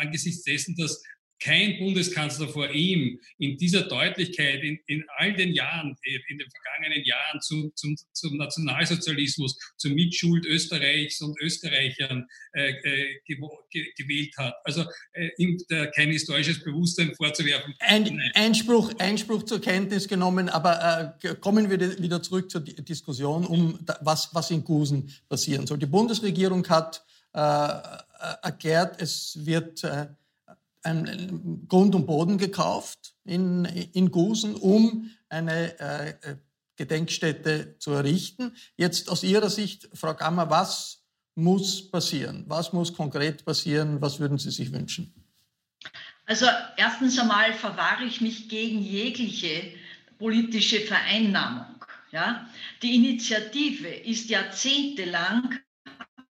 angesichts 0.00 0.42
dessen, 0.42 0.76
dass 0.76 1.02
kein 1.42 1.78
Bundeskanzler 1.78 2.48
vor 2.48 2.70
ihm 2.70 3.18
in 3.38 3.56
dieser 3.56 3.82
Deutlichkeit 3.82 4.62
in, 4.62 4.78
in 4.86 5.04
all 5.16 5.32
den 5.32 5.52
Jahren, 5.52 5.96
in 6.28 6.38
den 6.38 6.48
vergangenen 6.50 7.04
Jahren 7.04 7.40
zu, 7.40 7.70
zum, 7.74 7.96
zum 8.12 8.36
Nationalsozialismus, 8.36 9.58
zur 9.76 9.92
Mitschuld 9.92 10.46
Österreichs 10.46 11.20
und 11.20 11.38
Österreichern 11.40 12.26
äh, 12.52 12.70
äh, 12.70 13.20
gewählt 13.96 14.34
hat. 14.36 14.54
Also 14.64 14.84
äh, 15.12 15.30
ihm 15.38 15.58
kein 15.94 16.10
historisches 16.10 16.62
Bewusstsein 16.62 17.14
vorzuwerfen. 17.14 17.74
Ein, 17.80 18.20
Einspruch, 18.34 18.92
Einspruch 18.98 19.44
zur 19.44 19.60
Kenntnis 19.60 20.08
genommen, 20.08 20.48
aber 20.48 21.16
äh, 21.22 21.34
kommen 21.36 21.70
wir 21.70 21.98
wieder 22.00 22.22
zurück 22.22 22.50
zur 22.50 22.60
Diskussion 22.60 23.46
um 23.46 23.78
was, 24.00 24.34
was 24.34 24.50
in 24.50 24.64
Gusen 24.64 25.10
passieren 25.28 25.66
soll. 25.66 25.78
Die 25.78 25.86
Bundesregierung 25.86 26.68
hat 26.68 27.02
äh, 27.32 27.78
erklärt, 28.42 29.00
es 29.00 29.38
wird 29.44 29.84
äh, 29.84 30.06
ein 30.82 31.66
Grund 31.68 31.94
und 31.94 32.06
Boden 32.06 32.38
gekauft 32.38 33.14
in, 33.24 33.64
in 33.64 34.10
Gusen, 34.10 34.54
um 34.54 35.10
eine 35.28 35.78
äh, 35.78 36.36
Gedenkstätte 36.76 37.76
zu 37.78 37.92
errichten. 37.92 38.56
Jetzt 38.76 39.10
aus 39.10 39.22
Ihrer 39.22 39.50
Sicht, 39.50 39.88
Frau 39.92 40.14
Gammer, 40.14 40.48
was 40.48 41.04
muss 41.34 41.90
passieren? 41.90 42.44
Was 42.46 42.72
muss 42.72 42.94
konkret 42.94 43.44
passieren? 43.44 44.00
Was 44.00 44.18
würden 44.18 44.38
Sie 44.38 44.50
sich 44.50 44.72
wünschen? 44.72 45.14
Also 46.26 46.46
erstens 46.76 47.18
einmal 47.18 47.52
verwahre 47.54 48.04
ich 48.04 48.20
mich 48.20 48.48
gegen 48.48 48.82
jegliche 48.82 49.72
politische 50.18 50.80
Vereinnahmung. 50.80 51.84
Ja? 52.12 52.48
Die 52.82 52.94
Initiative 52.94 53.88
ist 53.88 54.30
jahrzehntelang 54.30 55.58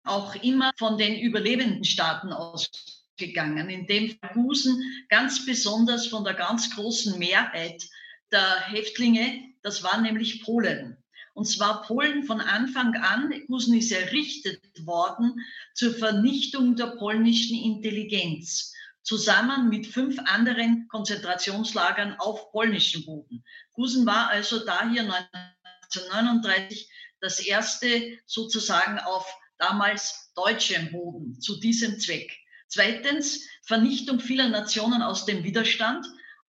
auch 0.05 0.35
immer 0.37 0.71
von 0.77 0.97
den 0.99 1.19
überlebenden 1.19 1.85
Staaten 1.85 2.33
aus 2.33 2.71
gegangen, 3.19 3.69
in 3.69 3.87
dem 3.87 4.17
Gusen 4.33 4.83
ganz 5.09 5.45
besonders 5.45 6.07
von 6.07 6.25
der 6.25 6.35
ganz 6.35 6.75
großen 6.75 7.19
Mehrheit 7.19 7.83
der 8.33 8.61
Häftlinge, 8.61 9.55
das 9.63 9.83
war 9.83 10.01
nämlich 10.01 10.43
Polen. 10.45 10.97
Und 11.35 11.45
zwar 11.45 11.83
Polen 11.83 12.25
von 12.25 12.41
Anfang 12.41 12.97
an, 12.97 13.33
Gusen 13.47 13.77
ist 13.77 13.93
errichtet 13.93 14.61
worden 14.85 15.35
zur 15.75 15.95
Vernichtung 15.95 16.75
der 16.75 16.97
polnischen 16.97 17.57
Intelligenz, 17.57 18.75
zusammen 19.03 19.69
mit 19.69 19.87
fünf 19.87 20.19
anderen 20.25 20.89
Konzentrationslagern 20.89 22.17
auf 22.19 22.51
polnischem 22.51 23.05
Boden. 23.05 23.45
Gusen 23.73 24.05
war 24.05 24.31
also 24.31 24.65
daher 24.65 25.03
1939 25.83 26.91
das 27.21 27.41
erste 27.41 28.19
sozusagen 28.27 28.99
auf 28.99 29.33
damals 29.59 30.33
deutschem 30.35 30.91
Boden 30.91 31.41
zu 31.41 31.59
diesem 31.61 31.99
Zweck. 32.01 32.33
Zweitens 32.69 33.49
Vernichtung 33.63 34.21
vieler 34.21 34.49
Nationen 34.49 35.03
aus 35.03 35.27
dem 35.27 35.43
Widerstand. 35.43 36.07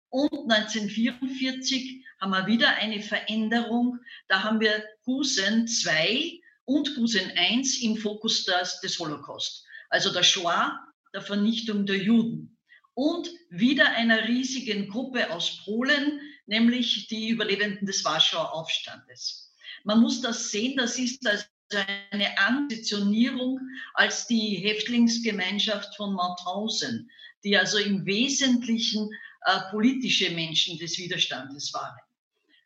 Und 0.10 0.51
1944 0.51 2.06
haben 2.20 2.32
wir 2.32 2.48
wieder 2.48 2.75
eine 2.75 3.01
Veränderung. 3.01 4.00
Da 4.27 4.44
haben 4.44 4.60
wir 4.60 4.84
Gusen 5.03 5.68
2 5.68 6.39
und 6.65 6.96
Gusen 6.96 7.32
1 7.36 7.82
im 7.82 7.96
Fokus 7.98 8.46
des, 8.46 8.82
des 8.82 9.00
Holocaust. 9.00 9.65
Also 9.89 10.12
der 10.12 10.24
Shoah, 10.24 10.80
der 11.13 11.22
Vernichtung 11.22 11.86
der 11.86 11.98
Juden. 11.98 12.58
Und 12.94 13.30
wieder 13.50 13.91
einer 13.91 14.27
riesigen 14.27 14.89
Gruppe 14.89 15.32
aus 15.32 15.63
Polen, 15.63 16.20
nämlich 16.46 17.08
die 17.08 17.30
Überlebenden 17.30 17.88
des 17.88 18.03
Warschauer 18.03 18.53
Aufstandes. 18.53 19.53
Man 19.86 20.01
muss 20.01 20.22
das 20.22 20.51
sehen, 20.51 20.77
das 20.77 21.00
ist 21.00 21.25
also 21.25 21.46
eine 21.75 22.37
Ambitionierung 22.37 23.59
als 23.93 24.27
die 24.27 24.57
Häftlingsgemeinschaft 24.57 25.95
von 25.95 26.13
Mauthausen, 26.13 27.09
die 27.43 27.57
also 27.57 27.77
im 27.77 28.05
Wesentlichen 28.05 29.09
äh, 29.45 29.59
politische 29.71 30.31
Menschen 30.31 30.77
des 30.77 30.97
Widerstandes 30.97 31.73
waren. 31.73 31.97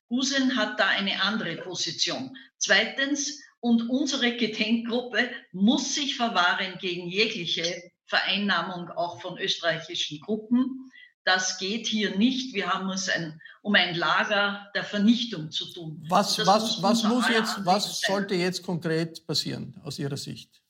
Gusen 0.08 0.56
hat 0.56 0.80
da 0.80 0.88
eine 0.88 1.22
andere 1.22 1.58
Position. 1.58 2.38
Zweitens, 2.58 3.42
und 3.60 3.90
unsere 3.90 4.38
Gedenkgruppe 4.38 5.32
muss 5.52 5.96
sich 5.96 6.16
verwahren 6.16 6.78
gegen 6.80 7.08
jegliche 7.08 7.92
Vereinnahmung 8.06 8.90
auch 8.90 9.20
von 9.22 9.40
österreichischen 9.40 10.20
Gruppen. 10.20 10.92
Das 11.26 11.58
geht 11.58 11.88
hier 11.88 12.16
nicht. 12.16 12.54
Wir 12.54 12.72
haben 12.72 12.90
es 12.92 13.10
ein, 13.10 13.42
um 13.62 13.74
ein 13.74 13.96
Lager 13.96 14.72
der 14.76 14.84
Vernichtung 14.84 15.52
zu 15.52 15.66
tun. 15.74 16.06
Was, 16.08 16.38
was, 16.46 16.78
muss, 16.78 16.84
was 16.84 17.04
muss 17.04 17.30
jetzt, 17.30 17.66
was 17.66 18.00
sollte 18.02 18.36
jetzt 18.36 18.64
konkret 18.64 19.26
passieren 19.26 19.76
aus 19.84 19.98
Ihrer 19.98 20.18
Sicht? 20.18 20.62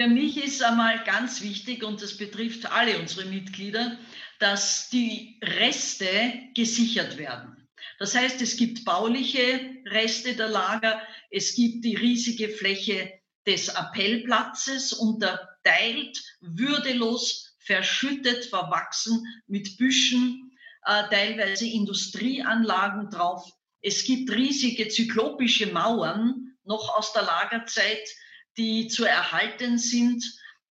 Für 0.00 0.08
mich 0.08 0.42
ist 0.42 0.62
einmal 0.62 1.04
ganz 1.04 1.42
wichtig, 1.42 1.82
und 1.84 2.00
das 2.00 2.16
betrifft 2.16 2.70
alle 2.70 2.98
unsere 2.98 3.26
Mitglieder, 3.26 3.98
dass 4.38 4.88
die 4.88 5.38
Reste 5.42 6.06
gesichert 6.54 7.18
werden. 7.18 7.68
Das 7.98 8.14
heißt, 8.14 8.40
es 8.40 8.56
gibt 8.56 8.84
bauliche 8.84 9.82
Reste 9.86 10.34
der 10.36 10.48
Lager, 10.48 11.02
es 11.30 11.54
gibt 11.54 11.84
die 11.84 11.96
riesige 11.96 12.48
Fläche 12.48 13.12
des 13.46 13.70
Appellplatzes 13.70 14.92
unterteilt, 14.92 16.22
würdelos 16.40 17.47
verschüttet, 17.68 18.46
verwachsen 18.46 19.22
mit 19.46 19.76
Büschen, 19.76 20.58
äh, 20.84 21.04
teilweise 21.10 21.66
Industrieanlagen 21.66 23.10
drauf. 23.10 23.46
Es 23.82 24.04
gibt 24.04 24.30
riesige 24.30 24.88
zyklopische 24.88 25.66
Mauern 25.66 26.56
noch 26.64 26.96
aus 26.96 27.12
der 27.12 27.22
Lagerzeit, 27.22 28.08
die 28.56 28.88
zu 28.88 29.04
erhalten 29.04 29.78
sind. 29.78 30.24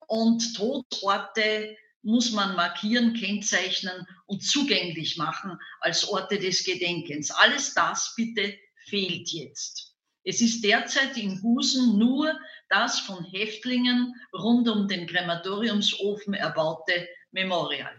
Und 0.07 0.55
Totorte 0.55 1.77
muss 2.03 2.33
man 2.33 2.57
markieren, 2.57 3.15
kennzeichnen 3.15 4.07
und 4.27 4.45
zugänglich 4.45 5.17
machen 5.17 5.57
als 5.81 6.07
Orte 6.09 6.39
des 6.39 6.63
Gedenkens. 6.65 7.31
Alles 7.31 7.73
das 7.73 8.13
bitte 8.17 8.55
fehlt 8.87 9.31
jetzt. 9.31 9.95
Es 10.25 10.41
ist 10.41 10.63
derzeit 10.63 11.17
in 11.17 11.41
Busen 11.41 11.99
nur 11.99 12.39
das 12.73 13.01
von 13.01 13.25
Häftlingen 13.25 14.15
rund 14.33 14.69
um 14.69 14.89
den 14.89 15.07
Krematoriumsofen 15.07 16.35
erbaute 16.35 17.07
Memorial. 17.33 17.93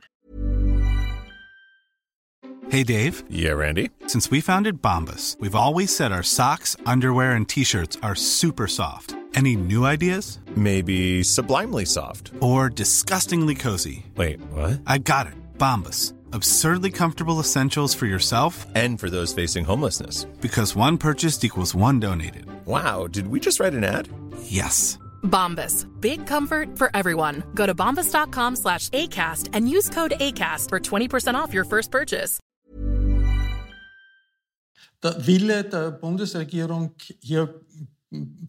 Hey 2.69 2.83
Dave. 2.83 3.23
Yeah, 3.29 3.53
Randy. 3.53 3.91
Since 4.07 4.31
we 4.31 4.41
founded 4.41 4.81
Bombus, 4.81 5.37
we've 5.39 5.55
always 5.55 5.95
said 5.95 6.11
our 6.11 6.23
socks, 6.23 6.75
underwear 6.85 7.33
and 7.35 7.47
t-shirts 7.47 7.97
are 8.01 8.15
super 8.15 8.67
soft. 8.67 9.15
Any 9.35 9.55
new 9.55 9.85
ideas? 9.85 10.39
Maybe 10.55 11.23
sublimely 11.23 11.85
soft 11.85 12.31
or 12.39 12.69
disgustingly 12.69 13.55
cozy. 13.55 14.05
Wait, 14.15 14.39
what? 14.51 14.79
I 14.87 14.97
got 14.99 15.27
it. 15.27 15.33
Bombus 15.57 16.13
absurdly 16.33 16.89
comfortable 16.89 17.39
essentials 17.39 17.93
for 17.93 18.07
yourself 18.07 18.65
and 18.75 18.99
for 18.99 19.09
those 19.09 19.33
facing 19.33 19.63
homelessness. 19.63 20.25
Because 20.41 20.75
one 20.75 20.97
purchased 20.97 21.45
equals 21.45 21.73
one 21.73 21.99
donated. 21.99 22.45
Wow, 22.65 23.07
did 23.07 23.27
we 23.27 23.39
just 23.39 23.59
write 23.59 23.73
an 23.73 23.83
ad? 23.83 24.07
Yes. 24.43 24.97
Bombas. 25.23 25.85
Big 25.99 26.25
comfort 26.25 26.77
for 26.77 26.89
everyone. 26.93 27.43
Go 27.55 27.65
to 27.65 27.75
bombas.com 27.75 28.55
slash 28.55 28.89
ACAST 28.89 29.49
and 29.53 29.67
use 29.67 29.89
code 29.89 30.13
ACAST 30.19 30.69
for 30.69 30.79
20% 30.79 31.35
off 31.35 31.53
your 31.53 31.65
first 31.65 31.91
purchase. 31.91 32.39
Der 35.01 35.15
Wille 35.27 35.63
der 35.65 35.91
Bundesregierung, 35.91 36.95
hier 37.19 37.61
hm, 38.09 38.47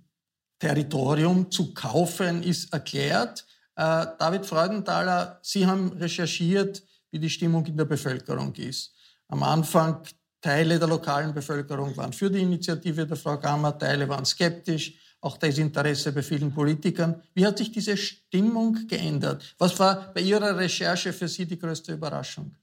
Territorium 0.61 1.51
zu 1.51 1.75
kaufen, 1.75 2.45
ist 2.45 2.73
erklärt. 2.73 3.45
Äh, 3.75 4.07
David 4.19 4.47
Freudenthaler, 4.47 5.41
Sie 5.43 5.67
haben 5.67 5.93
recherchiert, 5.95 6.81
wie 7.11 7.19
die 7.19 7.31
Stimmung 7.31 7.67
in 7.67 7.77
der 7.77 7.87
Bevölkerung 7.87 8.55
ist. 8.55 8.95
Am 9.27 9.43
Anfang 9.43 10.03
Teile 10.45 10.79
der 10.79 10.89
lokalen 10.89 11.33
Bevölkerung 11.33 11.97
waren 11.97 12.13
für 12.13 12.31
die 12.31 12.43
Initiative 12.43 13.07
der 13.07 13.17
Frau 13.17 13.39
Gammer, 13.39 13.79
Teile 13.79 14.07
waren 14.07 14.27
skeptisch, 14.27 14.93
auch 15.23 15.39
das 15.39 15.57
Interesse 15.57 16.13
bei 16.13 16.23
vielen 16.23 16.53
Politikern. 16.53 17.23
Wie 17.33 17.47
hat 17.47 17.57
sich 17.57 17.73
diese 17.73 17.97
Stimmung 17.97 18.87
geändert? 18.87 19.55
Was 19.57 19.81
war 19.81 20.13
bei 20.13 20.21
Ihrer 20.21 20.55
Recherche 20.55 21.15
für 21.15 21.29
Sie 21.29 21.47
die 21.47 21.59
größte 21.59 21.95
Überraschung? 21.95 22.55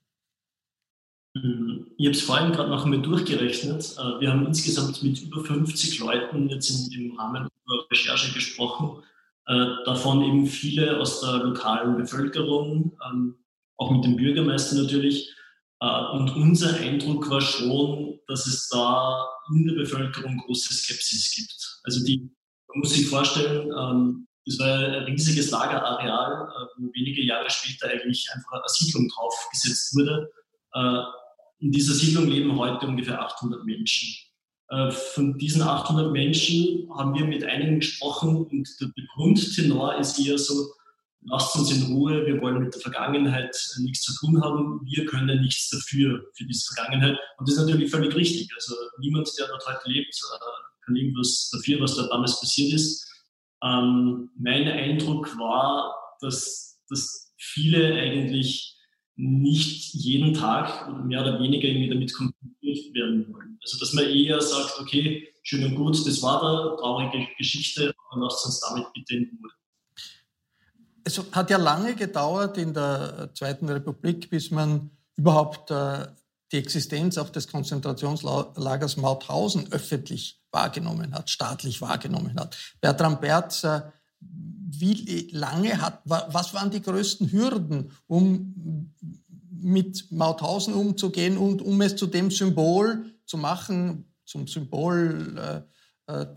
Ich 1.33 2.05
habe 2.05 2.15
es 2.15 2.21
vorhin 2.21 2.51
gerade 2.51 2.69
noch 2.69 2.85
einmal 2.85 3.01
durchgerechnet. 3.01 3.95
Äh, 3.97 4.19
wir 4.19 4.31
haben 4.31 4.45
insgesamt 4.45 5.01
mit 5.01 5.19
über 5.19 5.43
50 5.43 5.99
Leuten 6.01 6.49
jetzt 6.49 6.93
im 6.93 7.17
Rahmen 7.17 7.47
unserer 7.65 7.89
Recherche 7.89 8.31
gesprochen. 8.31 9.01
Äh, 9.47 9.65
davon 9.85 10.21
eben 10.21 10.45
viele 10.45 10.99
aus 10.99 11.21
der 11.21 11.37
lokalen 11.45 11.97
Bevölkerung, 11.97 12.95
ähm, 13.09 13.37
auch 13.77 13.89
mit 13.89 14.03
dem 14.03 14.17
Bürgermeister 14.17 14.75
natürlich. 14.75 15.33
Äh, 15.81 16.05
und 16.13 16.35
unser 16.35 16.77
Eindruck 16.77 17.29
war 17.29 17.41
schon, 17.41 18.19
dass 18.27 18.45
es 18.47 18.69
da 18.69 19.27
in 19.53 19.67
der 19.67 19.75
Bevölkerung 19.75 20.37
große 20.37 20.73
Skepsis 20.73 21.35
gibt. 21.35 21.79
Also 21.83 22.05
die, 22.05 22.29
man 22.67 22.79
muss 22.79 22.93
sich 22.93 23.07
vorstellen, 23.07 23.71
ähm, 23.77 24.27
das 24.45 24.59
war 24.59 24.79
ein 24.79 25.03
riesiges 25.03 25.51
Lagerareal, 25.51 26.47
äh, 26.47 26.65
wo 26.77 26.91
wenige 26.93 27.23
Jahre 27.23 27.49
später 27.49 27.89
eigentlich 27.89 28.27
einfach 28.33 28.53
eine 28.53 28.63
Siedlung 28.67 29.09
draufgesetzt 29.09 29.95
wurde. 29.95 30.29
Äh, 30.73 31.01
in 31.59 31.71
dieser 31.71 31.93
Siedlung 31.93 32.27
leben 32.27 32.57
heute 32.57 32.87
ungefähr 32.87 33.21
800 33.21 33.65
Menschen. 33.65 34.15
Von 35.13 35.37
diesen 35.37 35.61
800 35.61 36.13
Menschen 36.13 36.89
haben 36.95 37.13
wir 37.13 37.25
mit 37.25 37.43
einigen 37.43 37.81
gesprochen 37.81 38.45
und 38.45 38.69
der 38.79 38.89
Grundtenor 39.13 39.97
ist 39.97 40.17
eher 40.17 40.37
so, 40.37 40.71
lasst 41.23 41.55
uns 41.55 41.71
in 41.71 41.93
Ruhe, 41.93 42.25
wir 42.25 42.41
wollen 42.41 42.63
mit 42.63 42.73
der 42.73 42.81
Vergangenheit 42.81 43.55
nichts 43.79 44.01
zu 44.01 44.13
tun 44.19 44.41
haben, 44.41 44.81
wir 44.86 45.05
können 45.05 45.41
nichts 45.41 45.69
dafür, 45.69 46.23
für 46.34 46.45
diese 46.45 46.73
Vergangenheit. 46.73 47.17
Und 47.38 47.47
das 47.47 47.55
ist 47.55 47.65
natürlich 47.65 47.91
völlig 47.91 48.15
richtig. 48.15 48.49
Also 48.55 48.75
niemand, 48.99 49.29
der 49.38 49.47
dort 49.47 49.65
heute 49.67 49.89
lebt, 49.89 50.15
äh, 50.15 50.86
kann 50.86 50.95
irgendwas 50.95 51.49
dafür, 51.51 51.81
was 51.81 51.95
da 51.95 52.07
damals 52.07 52.39
passiert 52.39 52.73
ist. 52.73 53.07
Ähm, 53.63 54.29
mein 54.38 54.67
Eindruck 54.67 55.38
war, 55.38 55.95
dass, 56.21 56.79
dass 56.89 57.34
viele 57.38 57.93
eigentlich 57.95 58.77
nicht 59.15 59.93
jeden 59.93 60.34
Tag 60.34 61.05
mehr 61.05 61.21
oder 61.21 61.39
weniger 61.39 61.67
irgendwie 61.67 61.89
damit 61.89 62.13
konfrontiert 62.13 62.93
werden 62.95 63.31
wollen. 63.31 63.60
Also 63.62 63.77
dass 63.77 63.93
man 63.93 64.05
eher 64.05 64.41
sagt, 64.41 64.79
okay, 64.79 65.27
schön 65.43 65.63
und 65.65 65.75
gut, 65.75 66.07
das 66.07 66.23
war 66.23 66.41
da, 66.41 66.75
traurige 66.77 67.27
Geschichte, 67.38 67.93
aber 68.10 68.23
lasst 68.23 68.45
uns 68.45 68.60
damit 68.62 68.88
bitte 68.93 69.15
in 69.15 69.25
Ruhe. 69.25 69.51
Es 71.03 71.21
hat 71.31 71.49
ja 71.49 71.57
lange 71.57 71.95
gedauert 71.95 72.57
in 72.57 72.73
der 72.73 73.29
Zweiten 73.33 73.67
Republik, 73.69 74.29
bis 74.29 74.51
man 74.51 74.91
überhaupt 75.15 75.71
äh, 75.71 76.07
die 76.51 76.57
Existenz 76.57 77.17
auch 77.17 77.29
des 77.29 77.47
Konzentrationslagers 77.47 78.97
Mauthausen 78.97 79.71
öffentlich 79.71 80.41
wahrgenommen 80.51 81.13
hat, 81.13 81.29
staatlich 81.29 81.81
wahrgenommen 81.81 82.39
hat. 82.39 82.57
Bertram 82.81 83.19
Berz, 83.19 83.63
äh, 83.63 83.81
wie 84.19 85.29
lange 85.31 85.81
hat, 85.81 86.01
was 86.05 86.53
waren 86.53 86.71
die 86.71 86.81
größten 86.81 87.31
Hürden, 87.31 87.91
um 88.07 88.93
mit 89.49 90.11
Mauthausen 90.11 90.73
umzugehen 90.73 91.37
und 91.37 91.61
um 91.61 91.81
es 91.81 91.95
zu 91.95 92.07
dem 92.07 92.31
Symbol 92.31 93.05
zu 93.25 93.37
machen, 93.37 94.11
zum 94.25 94.47
Symbol 94.47 95.37
äh, 95.37 95.61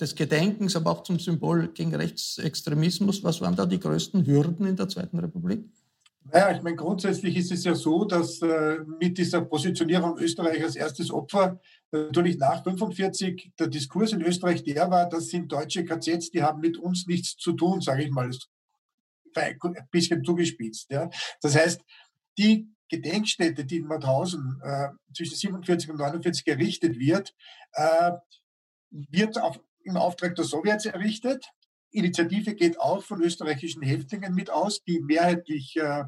des 0.01 0.15
Gedenkens, 0.15 0.77
aber 0.77 0.91
auch 0.91 1.03
zum 1.03 1.19
Symbol 1.19 1.69
gegen 1.69 1.95
Rechtsextremismus. 1.95 3.23
Was 3.23 3.41
waren 3.41 3.57
da 3.57 3.67
die 3.67 3.81
größten 3.81 4.27
Hürden 4.27 4.67
in 4.67 4.77
der 4.77 4.89
Zweiten 4.89 5.19
Republik? 5.19 5.65
Naja, 6.33 6.57
ich 6.57 6.63
meine, 6.63 6.77
grundsätzlich 6.77 7.37
ist 7.37 7.53
es 7.53 7.65
ja 7.65 7.75
so, 7.75 8.05
dass 8.05 8.41
äh, 8.41 8.79
mit 8.99 9.19
dieser 9.19 9.43
Positionierung 9.43 10.19
Österreich 10.19 10.63
als 10.63 10.75
erstes 10.75 11.11
Opfer 11.11 11.61
natürlich 11.93 12.39
nach 12.39 12.65
45 12.65 13.53
der 13.59 13.67
Diskurs 13.67 14.13
in 14.13 14.23
Österreich 14.23 14.65
der 14.65 14.91
war, 14.91 15.09
das 15.09 15.29
sind 15.29 15.53
deutsche 15.53 15.85
KZs, 15.85 16.31
die 16.31 16.43
haben 16.43 16.61
mit 16.61 16.79
uns 16.79 17.07
nichts 17.07 17.37
zu 17.37 17.53
tun, 17.53 17.83
sage 17.83 18.05
ich 18.05 18.11
mal, 18.11 18.31
ein 19.35 19.59
bisschen 19.91 20.25
zugespitzt. 20.25 20.91
Ja. 20.91 21.11
Das 21.43 21.55
heißt, 21.57 21.83
die 22.39 22.69
Gedenkstätte, 22.89 23.65
die 23.65 23.79
in 23.79 23.87
Mauthausen 23.87 24.61
äh, 24.63 24.89
zwischen 25.15 25.37
47 25.37 25.91
und 25.91 25.99
49 25.99 26.47
errichtet 26.47 26.99
wird, 26.99 27.35
äh, 27.73 28.13
wird 28.94 29.40
auf, 29.40 29.61
im 29.83 29.96
Auftrag 29.96 30.35
der 30.37 30.44
Sowjets 30.44 30.87
errichtet. 30.87 31.46
Initiative 31.90 32.54
geht 32.54 32.80
auch 32.80 33.02
von 33.02 33.22
österreichischen 33.22 33.83
Häftlingen 33.83 34.35
mit 34.35 34.50
aus, 34.50 34.83
die 34.85 35.00
mehrheitlich 35.00 35.76
äh, 35.76 36.04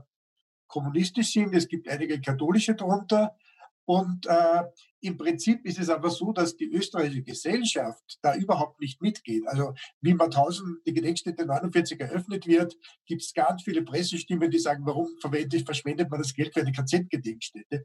kommunistisch 0.66 1.32
sind. 1.32 1.54
Es 1.54 1.68
gibt 1.68 1.88
einige 1.88 2.20
katholische 2.20 2.74
darunter. 2.74 3.36
Und 3.84 4.26
äh, 4.26 4.64
im 5.00 5.16
Prinzip 5.16 5.64
ist 5.64 5.78
es 5.78 5.88
aber 5.88 6.10
so, 6.10 6.32
dass 6.32 6.56
die 6.56 6.66
österreichische 6.66 7.22
Gesellschaft 7.22 8.18
da 8.20 8.34
überhaupt 8.34 8.80
nicht 8.80 9.00
mitgeht. 9.00 9.46
Also 9.46 9.74
wie 10.00 10.14
Mauthausen 10.14 10.80
die 10.84 10.92
Gedenkstätte 10.92 11.46
49 11.46 12.00
eröffnet 12.00 12.48
wird, 12.48 12.76
gibt 13.06 13.22
es 13.22 13.32
ganz 13.32 13.62
viele 13.62 13.82
Pressestimmen, 13.82 14.50
die 14.50 14.58
sagen, 14.58 14.84
warum 14.84 15.08
verschwendet 15.20 16.10
man 16.10 16.20
das 16.20 16.34
Geld 16.34 16.52
für 16.52 16.62
eine 16.62 16.72
KZ-Gedenkstätte? 16.72 17.84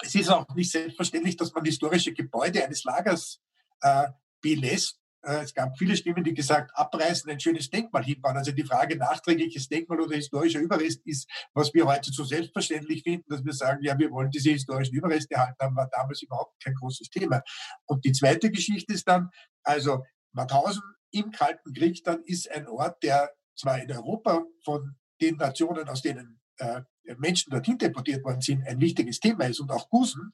Es 0.00 0.14
ist 0.14 0.30
auch 0.30 0.48
nicht 0.54 0.70
selbstverständlich, 0.70 1.36
dass 1.36 1.52
man 1.52 1.64
historische 1.64 2.14
Gebäude 2.14 2.64
eines 2.64 2.84
Lagers 2.84 3.40
äh, 3.82 4.08
belässt. 4.40 5.00
Äh, 5.22 5.42
es 5.42 5.54
gab 5.54 5.76
viele 5.78 5.96
Stimmen, 5.96 6.24
die 6.24 6.34
gesagt, 6.34 6.70
abreißen, 6.74 7.30
ein 7.30 7.40
schönes 7.40 7.70
Denkmal 7.70 8.04
hinbauen. 8.04 8.36
Also 8.36 8.52
die 8.52 8.64
Frage 8.64 8.96
nachträgliches 8.96 9.68
Denkmal 9.68 10.00
oder 10.00 10.16
historischer 10.16 10.60
Überrest 10.60 11.00
ist, 11.06 11.28
was 11.54 11.72
wir 11.74 11.86
heute 11.86 12.10
so 12.12 12.24
selbstverständlich 12.24 13.02
finden, 13.02 13.28
dass 13.28 13.44
wir 13.44 13.52
sagen, 13.52 13.82
ja, 13.82 13.98
wir 13.98 14.10
wollen 14.10 14.30
diese 14.30 14.50
historischen 14.50 14.94
Überreste 14.94 15.34
erhalten 15.34 15.56
haben, 15.60 15.76
war 15.76 15.88
damals 15.90 16.22
überhaupt 16.22 16.62
kein 16.62 16.74
großes 16.74 17.10
Thema. 17.10 17.42
Und 17.86 18.04
die 18.04 18.12
zweite 18.12 18.50
Geschichte 18.50 18.92
ist 18.92 19.08
dann, 19.08 19.30
also 19.62 20.04
Mauthausen 20.32 20.82
im 21.10 21.30
Kalten 21.30 21.72
Krieg 21.72 22.02
dann 22.04 22.22
ist 22.24 22.50
ein 22.50 22.68
Ort, 22.68 23.02
der 23.02 23.30
zwar 23.56 23.80
in 23.80 23.90
Europa 23.90 24.44
von 24.64 24.96
den 25.20 25.36
Nationen, 25.36 25.88
aus 25.88 26.02
denen 26.02 26.40
äh, 26.58 26.82
Menschen 27.16 27.50
dorthin 27.50 27.78
deportiert 27.78 28.24
worden 28.24 28.40
sind, 28.40 28.66
ein 28.66 28.80
wichtiges 28.80 29.20
Thema 29.20 29.46
ist 29.46 29.60
und 29.60 29.70
auch 29.70 29.88
Gusen, 29.88 30.32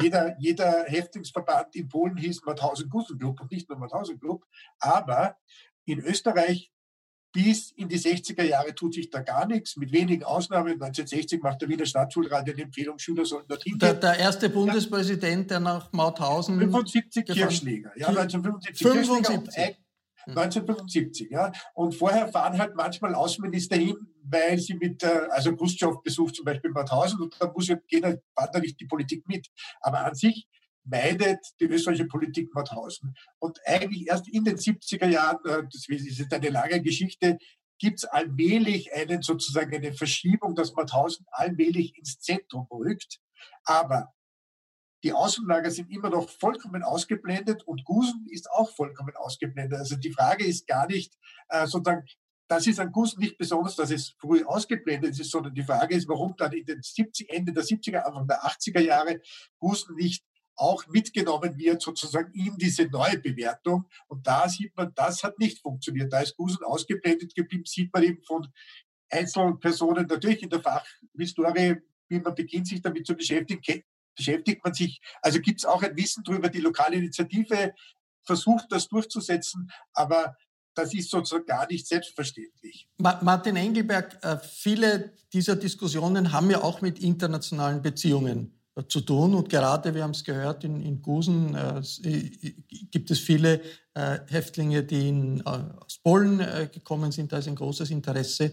jeder, 0.00 0.36
jeder 0.38 0.84
Häftlingsverband 0.84 1.74
in 1.76 1.88
Polen 1.88 2.16
hieß 2.16 2.42
Mauthausen 2.44 2.88
Gusen 2.88 3.18
Club 3.18 3.40
und 3.40 3.50
nicht 3.50 3.68
nur 3.68 3.78
Mauthausen 3.78 4.18
Club. 4.18 4.44
Aber 4.78 5.36
in 5.84 6.00
Österreich 6.00 6.72
bis 7.32 7.70
in 7.72 7.88
die 7.88 7.98
60er 7.98 8.42
Jahre 8.42 8.74
tut 8.74 8.94
sich 8.94 9.08
da 9.08 9.20
gar 9.20 9.46
nichts, 9.46 9.76
mit 9.76 9.90
wenigen 9.90 10.22
Ausnahmen. 10.22 10.74
1960 10.74 11.42
macht 11.42 11.62
der 11.62 11.68
Wiener 11.68 11.86
Staatsschulrat 11.86 12.48
eine 12.48 12.62
Empfehlung, 12.62 12.98
Schüler 12.98 13.24
sollen 13.24 13.46
dorthin 13.48 13.78
gehen. 13.78 13.78
Der, 13.78 13.94
der 13.94 14.18
erste 14.18 14.50
Bundespräsident, 14.50 15.50
der 15.50 15.60
nach 15.60 15.90
Mauthausen... 15.92 16.58
75 16.58 17.24
Kirchschläger, 17.24 17.92
ja, 17.96 18.08
1975 18.08 18.86
75. 18.86 19.81
1975, 20.26 21.28
hm. 21.28 21.32
ja. 21.32 21.52
Und 21.74 21.94
vorher 21.94 22.28
fahren 22.28 22.58
halt 22.58 22.74
manchmal 22.74 23.14
Außenminister 23.14 23.76
hin, 23.76 23.96
weil 24.22 24.58
sie 24.58 24.74
mit, 24.74 25.02
äh, 25.02 25.28
also 25.30 25.54
Khrushchev 25.56 26.02
besucht 26.02 26.36
zum 26.36 26.44
Beispiel 26.44 26.70
Mauthausen 26.70 27.20
und 27.20 27.34
da 27.38 27.50
muss 27.52 27.70
gehen, 27.88 28.18
da 28.34 28.58
nicht 28.60 28.80
die 28.80 28.86
Politik 28.86 29.26
mit. 29.28 29.48
Aber 29.80 30.04
an 30.04 30.14
sich 30.14 30.48
meidet 30.84 31.38
die 31.60 31.66
österreichische 31.66 32.08
Politik 32.08 32.54
Mauthausen. 32.54 33.14
Und 33.38 33.58
eigentlich 33.66 34.08
erst 34.08 34.28
in 34.28 34.44
den 34.44 34.56
70er 34.56 35.08
Jahren, 35.08 35.38
äh, 35.44 35.62
das 35.70 35.88
ist 35.88 36.32
eine 36.32 36.50
lange 36.50 36.82
Geschichte, 36.82 37.38
gibt 37.78 37.98
es 37.98 38.04
allmählich 38.04 38.92
einen, 38.94 39.22
sozusagen 39.22 39.74
eine 39.74 39.92
Verschiebung, 39.92 40.54
dass 40.54 40.74
Mauthausen 40.74 41.26
allmählich 41.30 41.96
ins 41.98 42.20
Zentrum 42.20 42.66
rückt. 42.70 43.18
Aber 43.64 44.12
die 45.02 45.12
Außenlager 45.12 45.70
sind 45.70 45.90
immer 45.90 46.10
noch 46.10 46.28
vollkommen 46.28 46.82
ausgeblendet 46.82 47.64
und 47.64 47.84
Gusen 47.84 48.26
ist 48.30 48.50
auch 48.50 48.70
vollkommen 48.70 49.14
ausgeblendet. 49.16 49.78
Also 49.78 49.96
die 49.96 50.12
Frage 50.12 50.44
ist 50.44 50.66
gar 50.66 50.86
nicht 50.86 51.18
äh, 51.48 51.66
sozusagen, 51.66 52.06
das 52.48 52.66
ist 52.66 52.78
an 52.78 52.92
Gusen 52.92 53.20
nicht 53.20 53.38
besonders, 53.38 53.76
dass 53.76 53.90
es 53.90 54.14
früh 54.18 54.44
ausgeblendet 54.44 55.18
ist, 55.18 55.30
sondern 55.30 55.54
die 55.54 55.62
Frage 55.62 55.96
ist, 55.96 56.08
warum 56.08 56.34
dann 56.36 56.52
in 56.52 56.64
den 56.64 56.82
70, 56.82 57.30
Ende 57.30 57.52
der 57.52 57.64
70er, 57.64 58.02
Anfang 58.02 58.28
der 58.28 58.44
80er 58.44 58.80
Jahre 58.80 59.20
Gusen 59.58 59.96
nicht 59.96 60.24
auch 60.54 60.86
mitgenommen 60.86 61.56
wird, 61.58 61.82
sozusagen 61.82 62.32
in 62.34 62.56
diese 62.56 62.84
neue 62.84 63.18
Bewertung. 63.18 63.86
Und 64.06 64.26
da 64.26 64.48
sieht 64.48 64.76
man, 64.76 64.92
das 64.94 65.24
hat 65.24 65.38
nicht 65.38 65.60
funktioniert. 65.60 66.12
Da 66.12 66.20
ist 66.20 66.36
Gusen 66.36 66.62
ausgeblendet 66.62 67.34
geblieben, 67.34 67.64
sieht 67.64 67.92
man 67.92 68.02
eben 68.02 68.22
von 68.22 68.46
einzelnen 69.10 69.58
Personen 69.58 70.06
natürlich 70.06 70.42
in 70.42 70.50
der 70.50 70.60
Fachhistorie, 70.60 71.76
wie 72.08 72.20
man 72.20 72.34
beginnt, 72.34 72.68
sich 72.68 72.82
damit 72.82 73.06
zu 73.06 73.14
beschäftigen, 73.14 73.62
beschäftigt 74.16 74.64
man 74.64 74.74
sich, 74.74 75.00
also 75.20 75.40
gibt 75.40 75.60
es 75.60 75.64
auch 75.64 75.82
ein 75.82 75.96
Wissen 75.96 76.22
darüber, 76.24 76.48
die 76.48 76.60
lokale 76.60 76.96
Initiative 76.96 77.72
versucht 78.24 78.66
das 78.70 78.88
durchzusetzen, 78.88 79.70
aber 79.92 80.36
das 80.74 80.94
ist 80.94 81.10
sozusagen 81.10 81.46
gar 81.46 81.66
nicht 81.66 81.86
selbstverständlich. 81.86 82.88
Martin 82.98 83.56
Engelberg, 83.56 84.18
äh, 84.24 84.38
viele 84.38 85.12
dieser 85.32 85.56
Diskussionen 85.56 86.32
haben 86.32 86.50
ja 86.50 86.62
auch 86.62 86.80
mit 86.80 86.98
internationalen 86.98 87.82
Beziehungen 87.82 88.61
zu 88.88 89.00
tun. 89.02 89.34
Und 89.34 89.48
gerade, 89.48 89.94
wir 89.94 90.02
haben 90.02 90.12
es 90.12 90.24
gehört, 90.24 90.64
in, 90.64 90.80
in 90.80 91.02
Gusen 91.02 91.54
äh, 91.54 91.82
gibt 92.90 93.10
es 93.10 93.18
viele 93.18 93.60
äh, 93.94 94.20
Häftlinge, 94.28 94.82
die 94.82 95.08
in, 95.08 95.40
äh, 95.40 95.42
aus 95.44 95.98
Polen 96.02 96.40
äh, 96.40 96.68
gekommen 96.72 97.12
sind. 97.12 97.32
Da 97.32 97.38
ist 97.38 97.48
ein 97.48 97.54
großes 97.54 97.90
Interesse 97.90 98.52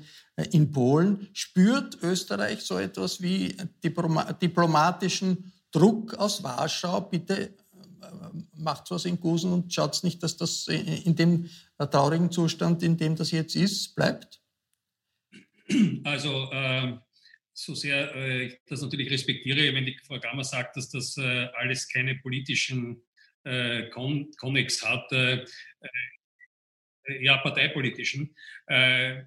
in 0.51 0.71
Polen. 0.71 1.29
Spürt 1.33 1.97
Österreich 2.01 2.61
so 2.61 2.77
etwas 2.77 3.21
wie 3.21 3.55
Diploma 3.83 4.33
diplomatischen 4.33 5.51
Druck 5.71 6.13
aus 6.15 6.43
Warschau? 6.43 7.01
Bitte 7.01 7.53
macht 8.55 8.89
was 8.91 9.05
in 9.05 9.19
Gusen 9.19 9.53
und 9.53 9.73
schaut 9.73 10.03
nicht, 10.03 10.23
dass 10.23 10.35
das 10.37 10.67
in 10.67 11.15
dem 11.15 11.49
traurigen 11.77 12.31
Zustand, 12.31 12.81
in 12.83 12.97
dem 12.97 13.15
das 13.15 13.31
jetzt 13.31 13.55
ist, 13.55 13.95
bleibt? 13.95 14.41
Also 16.03 16.49
äh, 16.51 16.97
so 17.59 17.75
sehr 17.75 18.15
äh, 18.15 18.45
ich 18.45 18.59
das 18.67 18.81
natürlich 18.81 19.11
respektiere, 19.11 19.73
wenn 19.73 19.85
die 19.85 19.97
Frau 20.05 20.19
Gammer 20.19 20.43
sagt, 20.43 20.77
dass 20.77 20.89
das 20.89 21.17
äh, 21.17 21.47
alles 21.53 21.87
keine 21.89 22.15
politischen 22.15 23.01
äh, 23.43 23.89
Kon 23.89 24.31
Konnex 24.37 24.83
hat, 24.83 25.11
äh, 25.11 25.43
äh, 25.43 27.23
ja, 27.23 27.37
parteipolitischen. 27.37 28.35
Äh, 28.67 29.23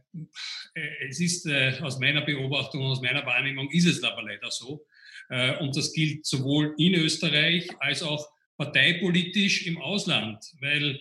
es 1.08 1.20
ist 1.20 1.48
aus 1.82 1.98
meiner 1.98 2.22
Beobachtung, 2.22 2.82
aus 2.82 3.02
meiner 3.02 3.26
Wahrnehmung 3.26 3.70
ist 3.70 3.86
es 3.86 4.02
aber 4.02 4.22
leider 4.22 4.50
so. 4.50 4.86
und 5.58 5.76
das 5.76 5.92
gilt 5.92 6.24
sowohl 6.24 6.74
in 6.78 6.94
Österreich 6.94 7.68
als 7.80 8.02
auch 8.02 8.30
parteipolitisch 8.56 9.66
im 9.66 9.78
Ausland, 9.78 10.44
weil 10.60 11.00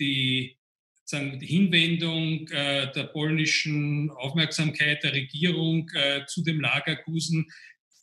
die 0.00 0.56
sagen, 1.04 1.38
die 1.38 1.46
Hinwendung 1.46 2.48
äh, 2.48 2.90
der 2.92 3.04
polnischen 3.04 4.10
Aufmerksamkeit 4.10 5.02
der 5.02 5.12
Regierung 5.12 5.90
äh, 5.94 6.24
zu 6.26 6.42
dem 6.42 6.60
Lager 6.60 6.96
Gusen 6.96 7.46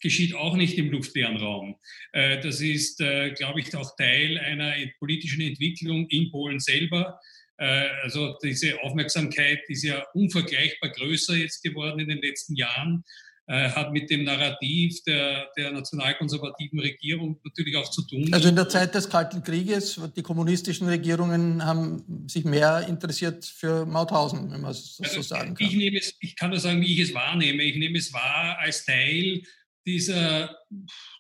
geschieht 0.02 0.36
auch 0.36 0.56
nicht 0.56 0.78
im 0.78 0.90
luftleeren 0.92 1.38
Raum. 1.38 1.76
Äh, 2.12 2.40
das 2.42 2.60
ist, 2.62 3.00
äh, 3.02 3.32
glaube 3.32 3.60
ich, 3.60 3.76
auch 3.76 3.96
Teil 3.96 4.38
einer 4.40 4.74
politischen 5.00 5.42
Entwicklung 5.42 6.08
in 6.10 6.32
Polen 6.32 6.60
selber. 6.60 7.20
Äh, 7.58 7.88
also 8.04 8.36
diese 8.44 8.82
Aufmerksamkeit 8.82 9.62
ist 9.68 9.84
ja 9.84 10.04
unvergleichbar 10.14 10.90
größer 10.90 11.36
jetzt 11.36 11.62
geworden 11.62 12.00
in 12.00 12.10
den 12.10 12.22
letzten 12.22 12.56
Jahren 12.56 13.04
hat 13.47 13.91
mit 13.91 14.10
dem 14.10 14.23
Narrativ 14.23 15.04
der, 15.04 15.47
der 15.58 15.71
nationalkonservativen 15.71 16.80
Regierung 16.80 17.39
natürlich 17.43 17.75
auch 17.75 17.89
zu 17.89 18.04
tun. 18.04 18.34
Also 18.34 18.47
in 18.47 18.56
der 18.56 18.69
Zeit 18.69 18.95
des 18.95 19.10
Kalten 19.10 19.43
Krieges, 19.43 19.99
die 20.15 20.21
kommunistischen 20.21 20.88
Regierungen 20.88 21.65
haben 21.65 22.27
sich 22.27 22.45
mehr 22.45 22.88
interessiert 22.88 23.43
für 23.45 23.86
Mauthausen, 23.86 24.51
wenn 24.51 24.62
man 24.62 24.65
also 24.65 25.04
so 25.04 25.21
sagen 25.21 25.56
kann. 25.56 25.67
Ich, 25.67 25.75
nehme 25.75 25.97
es, 25.97 26.15
ich 26.21 26.36
kann 26.36 26.51
nur 26.51 26.60
sagen, 26.60 26.82
wie 26.82 26.93
ich 26.93 26.99
es 27.10 27.13
wahrnehme. 27.13 27.63
Ich 27.63 27.75
nehme 27.75 27.97
es 27.97 28.13
wahr 28.13 28.58
als 28.60 28.86
Teil 28.86 29.41
dieser 29.86 30.56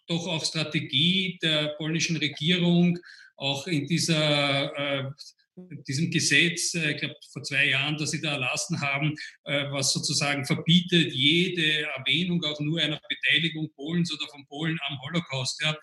doch 0.07 0.27
auch 0.27 0.45
Strategie 0.45 1.39
der 1.41 1.69
polnischen 1.77 2.17
Regierung, 2.17 2.99
auch 3.37 3.65
in 3.67 3.87
dieser 3.87 4.75
äh, 4.77 5.11
diesem 5.55 6.11
Gesetz, 6.11 6.73
äh, 6.73 6.91
ich 6.91 6.97
glaube 6.97 7.15
vor 7.31 7.43
zwei 7.43 7.65
Jahren, 7.65 7.97
das 7.97 8.11
Sie 8.11 8.21
da 8.21 8.33
erlassen 8.33 8.79
haben, 8.81 9.15
äh, 9.45 9.69
was 9.71 9.93
sozusagen 9.93 10.45
verbietet 10.45 11.13
jede 11.13 11.83
Erwähnung 11.97 12.43
auch 12.43 12.59
nur 12.59 12.79
einer 12.79 12.99
Beteiligung 13.07 13.69
Polens 13.75 14.13
oder 14.13 14.29
von 14.29 14.45
Polen 14.47 14.77
am 14.87 14.99
Holocaust, 15.01 15.61
ja, 15.61 15.75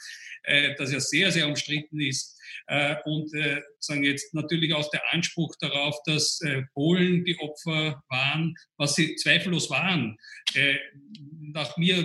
äh, 0.45 0.75
das 0.77 0.93
ja 0.93 1.01
sehr, 1.01 1.31
sehr 1.33 1.49
umstritten 1.49 2.01
ist. 2.01 2.37
Und 3.05 3.31
sagen 3.79 4.05
jetzt 4.05 4.35
natürlich 4.35 4.75
auch 4.75 4.91
der 4.91 5.03
Anspruch 5.13 5.55
darauf, 5.61 5.97
dass 6.05 6.41
Polen 6.75 7.25
die 7.25 7.39
Opfer 7.39 8.03
waren, 8.09 8.55
was 8.77 8.95
sie 8.95 9.17
zweifellos 9.17 9.71
waren. 9.71 10.17
Nach 11.53 11.77
mir 11.77 12.05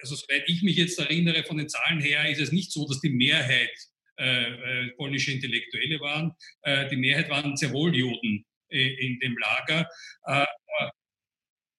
also 0.00 0.16
soweit 0.16 0.42
ich 0.46 0.62
mich 0.62 0.76
jetzt 0.76 0.98
erinnere 0.98 1.44
von 1.44 1.58
den 1.58 1.68
Zahlen 1.68 2.00
her, 2.00 2.28
ist 2.28 2.40
es 2.40 2.52
nicht 2.52 2.72
so, 2.72 2.86
dass 2.86 3.00
die 3.00 3.10
Mehrheit 3.10 3.70
äh, 4.18 4.42
äh, 4.42 4.90
polnische 4.90 5.32
Intellektuelle 5.32 5.98
waren. 6.00 6.32
Äh, 6.62 6.88
die 6.90 6.96
Mehrheit 6.96 7.30
waren 7.30 7.56
sehr 7.56 7.72
wohl 7.72 7.94
Juden 7.94 8.44
in 8.68 9.18
dem 9.20 9.36
Lager. 9.36 9.86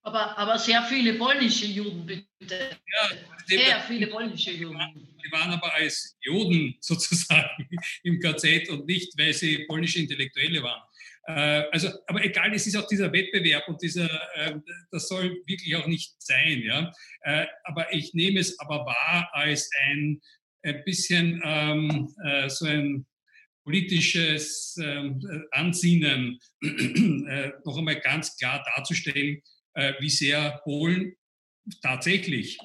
aber, 0.03 0.37
aber 0.37 0.59
sehr 0.59 0.83
viele 0.83 1.15
polnische 1.15 1.65
Juden, 1.65 2.05
bitte. 2.05 2.77
Ja, 2.85 3.09
sehr 3.45 3.79
viele 3.81 4.07
polnische 4.07 4.51
Juden. 4.51 4.77
Die 5.25 5.31
waren 5.31 5.51
aber 5.51 5.73
als 5.73 6.15
Juden 6.21 6.75
sozusagen 6.81 7.67
im 8.03 8.19
KZ 8.19 8.69
und 8.69 8.85
nicht, 8.85 9.17
weil 9.17 9.33
sie 9.33 9.65
polnische 9.65 9.99
Intellektuelle 9.99 10.61
waren. 10.61 10.83
Also, 11.71 11.89
aber 12.05 12.23
egal, 12.23 12.53
es 12.53 12.67
ist 12.67 12.75
auch 12.75 12.87
dieser 12.87 13.11
Wettbewerb 13.11 13.67
und 13.69 13.81
dieser, 13.81 14.09
das 14.91 15.07
soll 15.07 15.41
wirklich 15.47 15.75
auch 15.75 15.87
nicht 15.87 16.13
sein, 16.21 16.61
ja. 16.61 16.91
Aber 17.63 17.91
ich 17.91 18.13
nehme 18.13 18.39
es 18.39 18.59
aber 18.59 18.85
wahr 18.85 19.29
als 19.31 19.67
ein 19.87 20.21
ein 20.63 20.83
bisschen 20.85 21.41
ähm, 21.43 22.13
äh, 22.23 22.49
so 22.49 22.65
ein 22.65 23.05
politisches 23.63 24.77
ähm, 24.81 25.21
Ansinnen 25.51 26.39
äh, 26.61 27.51
noch 27.65 27.77
einmal 27.77 27.99
ganz 27.99 28.35
klar 28.37 28.63
darzustellen, 28.75 29.41
äh, 29.73 29.93
wie 29.99 30.09
sehr 30.09 30.61
Polen 30.63 31.15
tatsächlich 31.81 32.57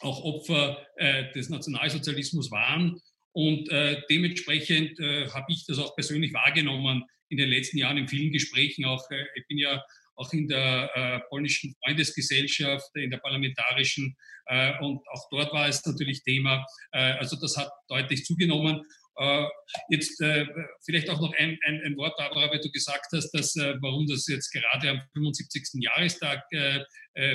auch 0.00 0.22
Opfer 0.24 0.84
äh, 0.96 1.30
des 1.32 1.48
Nationalsozialismus 1.48 2.50
waren. 2.50 3.00
Und 3.32 3.70
äh, 3.70 4.02
dementsprechend 4.10 4.98
äh, 4.98 5.28
habe 5.30 5.46
ich 5.48 5.64
das 5.66 5.78
auch 5.78 5.94
persönlich 5.94 6.34
wahrgenommen 6.34 7.04
in 7.28 7.38
den 7.38 7.48
letzten 7.48 7.78
Jahren 7.78 7.96
in 7.96 8.08
vielen 8.08 8.32
Gesprächen. 8.32 8.84
Auch 8.84 9.06
ich 9.34 9.46
bin 9.46 9.58
ja 9.58 9.82
auch 10.16 10.32
in 10.32 10.48
der 10.48 10.90
äh, 10.94 11.20
polnischen 11.28 11.74
Freundesgesellschaft, 11.82 12.90
in 12.94 13.10
der 13.10 13.18
parlamentarischen. 13.18 14.16
Äh, 14.46 14.78
und 14.80 15.00
auch 15.08 15.28
dort 15.30 15.52
war 15.52 15.68
es 15.68 15.84
natürlich 15.84 16.22
Thema. 16.22 16.64
Äh, 16.92 17.12
also 17.12 17.36
das 17.36 17.56
hat 17.56 17.70
deutlich 17.88 18.24
zugenommen. 18.24 18.82
Äh, 19.16 19.44
jetzt 19.90 20.20
äh, 20.22 20.46
vielleicht 20.84 21.10
auch 21.10 21.20
noch 21.20 21.32
ein, 21.34 21.58
ein, 21.66 21.82
ein 21.84 21.96
Wort, 21.96 22.16
Barbara, 22.16 22.50
weil 22.50 22.60
du 22.60 22.70
gesagt 22.70 23.06
hast, 23.12 23.30
dass, 23.32 23.54
äh, 23.56 23.74
warum 23.80 24.06
das 24.06 24.26
jetzt 24.26 24.50
gerade 24.50 24.90
am 24.90 25.02
75. 25.12 25.82
Jahrestag 25.82 26.42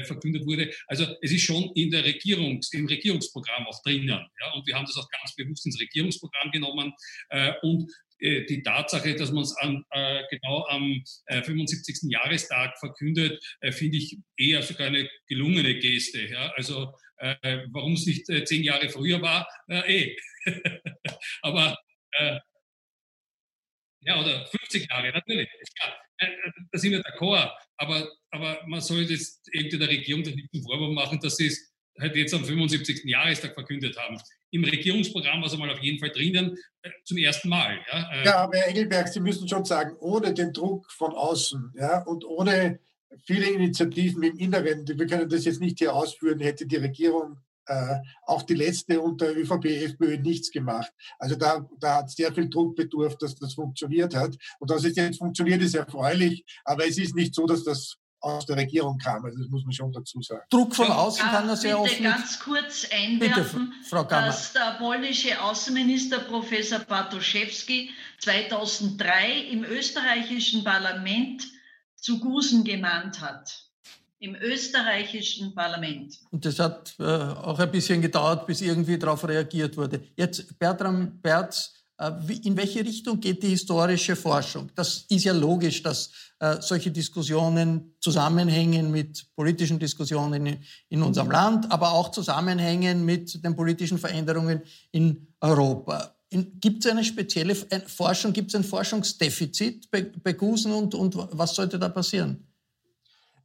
verkündet 0.05 0.43
wurde. 0.47 0.73
Also 0.87 1.05
es 1.21 1.31
ist 1.31 1.43
schon 1.43 1.71
in 1.75 1.91
der 1.91 2.03
Regierungs-, 2.03 2.73
im 2.73 2.87
Regierungsprogramm 2.87 3.67
auch 3.67 3.79
drinnen. 3.83 4.07
Ja? 4.09 4.53
Und 4.53 4.65
wir 4.65 4.75
haben 4.75 4.87
das 4.87 4.97
auch 4.97 5.07
ganz 5.07 5.35
bewusst 5.35 5.67
ins 5.67 5.79
Regierungsprogramm 5.79 6.49
genommen. 6.51 6.93
Und 7.61 7.91
die 8.19 8.63
Tatsache, 8.63 9.15
dass 9.15 9.31
man 9.31 9.43
es 9.43 9.55
äh, 9.61 10.23
genau 10.29 10.65
am 10.67 11.03
äh, 11.27 11.41
75. 11.41 12.11
Jahrestag 12.11 12.77
verkündet, 12.79 13.41
äh, 13.61 13.71
finde 13.71 13.97
ich 13.97 14.17
eher 14.37 14.61
sogar 14.63 14.87
eine 14.87 15.09
gelungene 15.27 15.75
Geste. 15.79 16.27
Ja? 16.27 16.51
Also 16.55 16.93
äh, 17.17 17.65
warum 17.71 17.93
es 17.93 18.05
nicht 18.05 18.29
äh, 18.29 18.43
zehn 18.43 18.63
Jahre 18.63 18.89
früher 18.89 19.21
war, 19.21 19.47
eh. 19.69 20.15
Aber 21.41 21.77
ja, 24.01 24.19
oder 24.19 24.45
50 24.47 24.89
Jahre, 24.89 25.11
natürlich. 25.11 25.47
Ja, 25.83 25.93
da 26.71 26.79
sind 26.79 26.93
wir 26.93 27.01
d'accord. 27.01 27.51
Aber, 27.77 28.09
aber 28.31 28.65
man 28.67 28.81
sollte 28.81 29.13
jetzt 29.13 29.47
irgendwie 29.51 29.77
der 29.77 29.89
Regierung 29.89 30.23
den 30.23 30.63
Vorwurf 30.63 30.93
machen, 30.93 31.19
dass 31.19 31.37
sie 31.37 31.47
es 31.47 31.76
halt 31.99 32.15
jetzt 32.15 32.33
am 32.33 32.45
75. 32.45 33.03
Jahrestag 33.05 33.53
verkündet 33.53 33.97
haben 33.97 34.17
im 34.51 34.63
Regierungsprogramm 34.63 35.41
war 35.41 35.47
es 35.47 35.53
einmal 35.53 35.71
auf 35.71 35.81
jeden 35.81 35.99
Fall 35.99 36.09
drinnen, 36.09 36.57
äh, 36.81 36.89
zum 37.03 37.17
ersten 37.17 37.49
Mal. 37.49 37.79
Ja, 37.91 38.11
äh. 38.13 38.25
ja 38.25 38.35
aber 38.37 38.57
Herr 38.57 38.67
Engelberg, 38.69 39.07
Sie 39.07 39.19
müssen 39.19 39.47
schon 39.47 39.65
sagen, 39.65 39.95
ohne 39.99 40.33
den 40.33 40.53
Druck 40.53 40.89
von 40.91 41.11
außen 41.11 41.73
ja, 41.75 42.03
und 42.03 42.25
ohne 42.25 42.79
viele 43.25 43.49
Initiativen 43.49 44.23
im 44.23 44.37
Inneren, 44.37 44.87
wir 44.87 45.07
können 45.07 45.29
das 45.29 45.45
jetzt 45.45 45.61
nicht 45.61 45.79
hier 45.79 45.93
ausführen, 45.93 46.39
hätte 46.39 46.65
die 46.65 46.75
Regierung 46.77 47.37
äh, 47.65 47.95
auch 48.25 48.43
die 48.43 48.53
letzte 48.53 49.01
unter 49.01 49.35
ÖVP, 49.35 49.65
FPÖ 49.65 50.17
nichts 50.17 50.51
gemacht. 50.51 50.91
Also 51.19 51.35
da, 51.35 51.67
da 51.79 51.97
hat 51.97 52.09
sehr 52.09 52.33
viel 52.33 52.49
Druck 52.49 52.75
bedurft, 52.77 53.21
dass 53.21 53.35
das 53.35 53.55
funktioniert 53.55 54.15
hat. 54.15 54.37
Und 54.59 54.71
dass 54.71 54.85
es 54.85 54.95
jetzt 54.95 55.17
funktioniert, 55.17 55.61
ist 55.61 55.75
erfreulich. 55.75 56.45
Aber 56.63 56.87
es 56.87 56.97
ist 56.97 57.15
nicht 57.15 57.35
so, 57.35 57.45
dass 57.45 57.65
das 57.65 57.97
aus 58.19 58.45
der 58.45 58.57
Regierung 58.57 58.97
kam. 58.97 59.25
Also 59.25 59.39
das 59.39 59.49
muss 59.49 59.63
man 59.63 59.73
schon 59.73 59.91
dazu 59.91 60.21
sagen. 60.21 60.41
Druck 60.49 60.75
von 60.75 60.87
außen 60.87 61.25
ja, 61.25 61.31
kann 61.31 61.49
er 61.49 61.55
sehr 61.55 61.79
oft. 61.79 61.91
Ich 61.91 62.03
ganz 62.03 62.39
kurz 62.39 62.87
einwerfen, 62.91 63.73
Bitte, 63.89 64.05
dass 64.09 64.53
der 64.53 64.75
polnische 64.79 65.41
Außenminister 65.41 66.19
Professor 66.19 66.79
Bartoszewski 66.79 67.89
2003 68.19 69.49
im 69.51 69.63
österreichischen 69.63 70.63
Parlament 70.63 71.43
zu 71.95 72.19
Gusen 72.19 72.63
genannt 72.63 73.21
hat. 73.21 73.63
Im 74.19 74.35
österreichischen 74.35 75.53
Parlament. 75.53 76.17
Und 76.31 76.43
das 76.43 76.57
hat 76.57 76.95
äh, 76.97 77.03
auch 77.03 77.59
ein 77.59 77.69
bisschen 77.69 78.01
gedauert, 78.01 78.47
bis 78.47 78.61
irgendwie 78.61 78.97
darauf 78.97 79.27
reagiert 79.27 79.77
wurde. 79.77 80.01
Jetzt 80.15 80.57
Bertram 80.57 81.21
Berz 81.21 81.71
äh, 81.71 81.86
in 82.43 82.55
welche 82.55 82.85
Richtung 82.85 83.19
geht 83.19 83.41
die 83.41 83.49
historische 83.49 84.15
Forschung? 84.15 84.69
Das 84.75 85.05
ist 85.09 85.23
ja 85.23 85.33
logisch, 85.33 85.81
dass 85.81 86.11
äh, 86.39 86.57
solche 86.59 86.91
Diskussionen 86.91 87.95
zusammenhängen 87.99 88.91
mit 88.91 89.25
politischen 89.35 89.79
Diskussionen 89.79 90.59
in 90.89 91.01
unserem 91.01 91.31
Land, 91.31 91.71
aber 91.71 91.91
auch 91.93 92.11
zusammenhängen 92.11 93.03
mit 93.03 93.43
den 93.43 93.55
politischen 93.55 93.97
Veränderungen 93.97 94.61
in 94.91 95.27
Europa. 95.41 96.13
Gibt 96.29 96.85
es 96.85 96.91
eine 96.91 97.03
spezielle 97.03 97.55
Forschung, 97.55 98.33
gibt 98.33 98.49
es 98.49 98.55
ein 98.55 98.63
Forschungsdefizit 98.63 99.89
bei, 99.89 100.03
bei 100.23 100.33
Gusen 100.33 100.73
und, 100.73 100.93
und 100.93 101.15
was 101.15 101.55
sollte 101.55 101.79
da 101.79 101.89
passieren? 101.89 102.45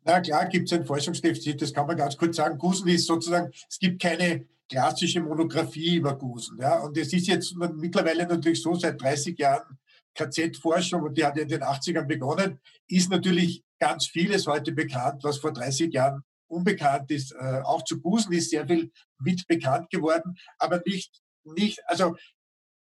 Na 0.05 0.21
klar 0.21 0.47
gibt 0.47 0.71
es 0.71 0.79
ein 0.79 0.85
Forschungsdefizit, 0.85 1.63
das 1.63 1.73
kann 1.73 1.87
man 1.87 1.97
ganz 1.97 2.17
kurz 2.17 2.37
sagen. 2.37 2.59
Gusen 2.59 2.89
ist 2.89 3.07
sozusagen, 3.07 3.51
es 3.71 3.79
gibt 3.79 4.03
keine 4.03 4.47
klassische 4.73 5.21
Monographie 5.21 5.97
über 5.97 6.17
Gusen. 6.17 6.59
Ja? 6.59 6.81
Und 6.81 6.97
es 6.97 7.13
ist 7.13 7.27
jetzt 7.27 7.55
mittlerweile 7.55 8.27
natürlich 8.27 8.63
so, 8.63 8.75
seit 8.75 9.01
30 9.01 9.39
Jahren 9.39 9.79
KZ-Forschung, 10.15 11.03
und 11.03 11.17
die 11.17 11.25
hat 11.25 11.37
in 11.37 11.49
den 11.49 11.63
80ern 11.63 12.07
begonnen, 12.07 12.59
ist 12.89 13.11
natürlich 13.11 13.63
ganz 13.79 14.07
vieles 14.07 14.47
heute 14.47 14.73
bekannt, 14.73 15.25
was 15.25 15.39
vor 15.39 15.53
30 15.53 15.93
Jahren 15.93 16.23
unbekannt 16.49 17.11
ist. 17.11 17.33
Äh, 17.33 17.61
auch 17.65 17.85
zu 17.85 18.01
Gusen 18.01 18.33
ist 18.33 18.51
sehr 18.51 18.67
viel 18.67 18.91
mit 19.19 19.47
bekannt 19.47 19.91
geworden, 19.91 20.37
aber 20.59 20.81
nicht, 20.87 21.21
nicht, 21.45 21.81
also 21.87 22.17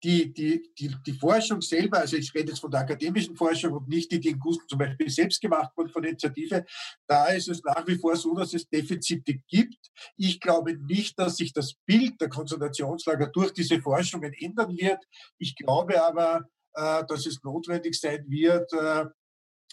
die, 0.04 0.34
die, 0.34 0.72
die, 0.78 0.96
die 1.06 1.14
Forschung 1.14 1.62
selber, 1.62 2.00
also 2.00 2.18
ich 2.18 2.34
rede 2.34 2.50
jetzt 2.50 2.60
von 2.60 2.72
der 2.72 2.82
akademischen 2.82 3.36
Forschung 3.36 3.74
und 3.74 3.88
nicht 3.88 4.12
die, 4.12 4.20
die 4.20 4.30
in 4.30 4.40
Gusten 4.40 4.68
zum 4.68 4.80
Beispiel 4.80 5.10
selbst 5.10 5.42
gemacht 5.42 5.72
wurden 5.76 5.90
von 5.90 6.04
Initiative, 6.04 6.66
da 7.08 7.28
ist 7.28 7.48
es 7.50 7.64
nach 7.64 7.86
wie 7.88 7.98
vor 7.98 8.16
so, 8.16 8.34
dass 8.34 8.54
es 8.54 8.68
Defizite 8.68 9.40
gibt. 9.48 9.92
Ich 10.18 10.40
glaube 10.40 10.76
nicht, 10.78 11.20
dass 11.20 11.38
sich 11.38 11.54
das 11.54 11.74
Bild 11.86 12.20
der 12.20 12.30
Konzentrationslager 12.30 13.28
durch 13.28 13.54
diese 13.54 13.80
Forschungen 13.82 14.34
ändern 14.34 14.76
wird. 14.76 15.04
Ich 15.38 15.56
glaube 15.56 16.02
aber, 16.04 16.46
äh, 16.74 17.04
dass 17.08 17.26
es 17.26 17.44
notwendig 17.44 18.00
sein 18.00 18.26
wird, 18.28 18.72
äh, 18.74 19.06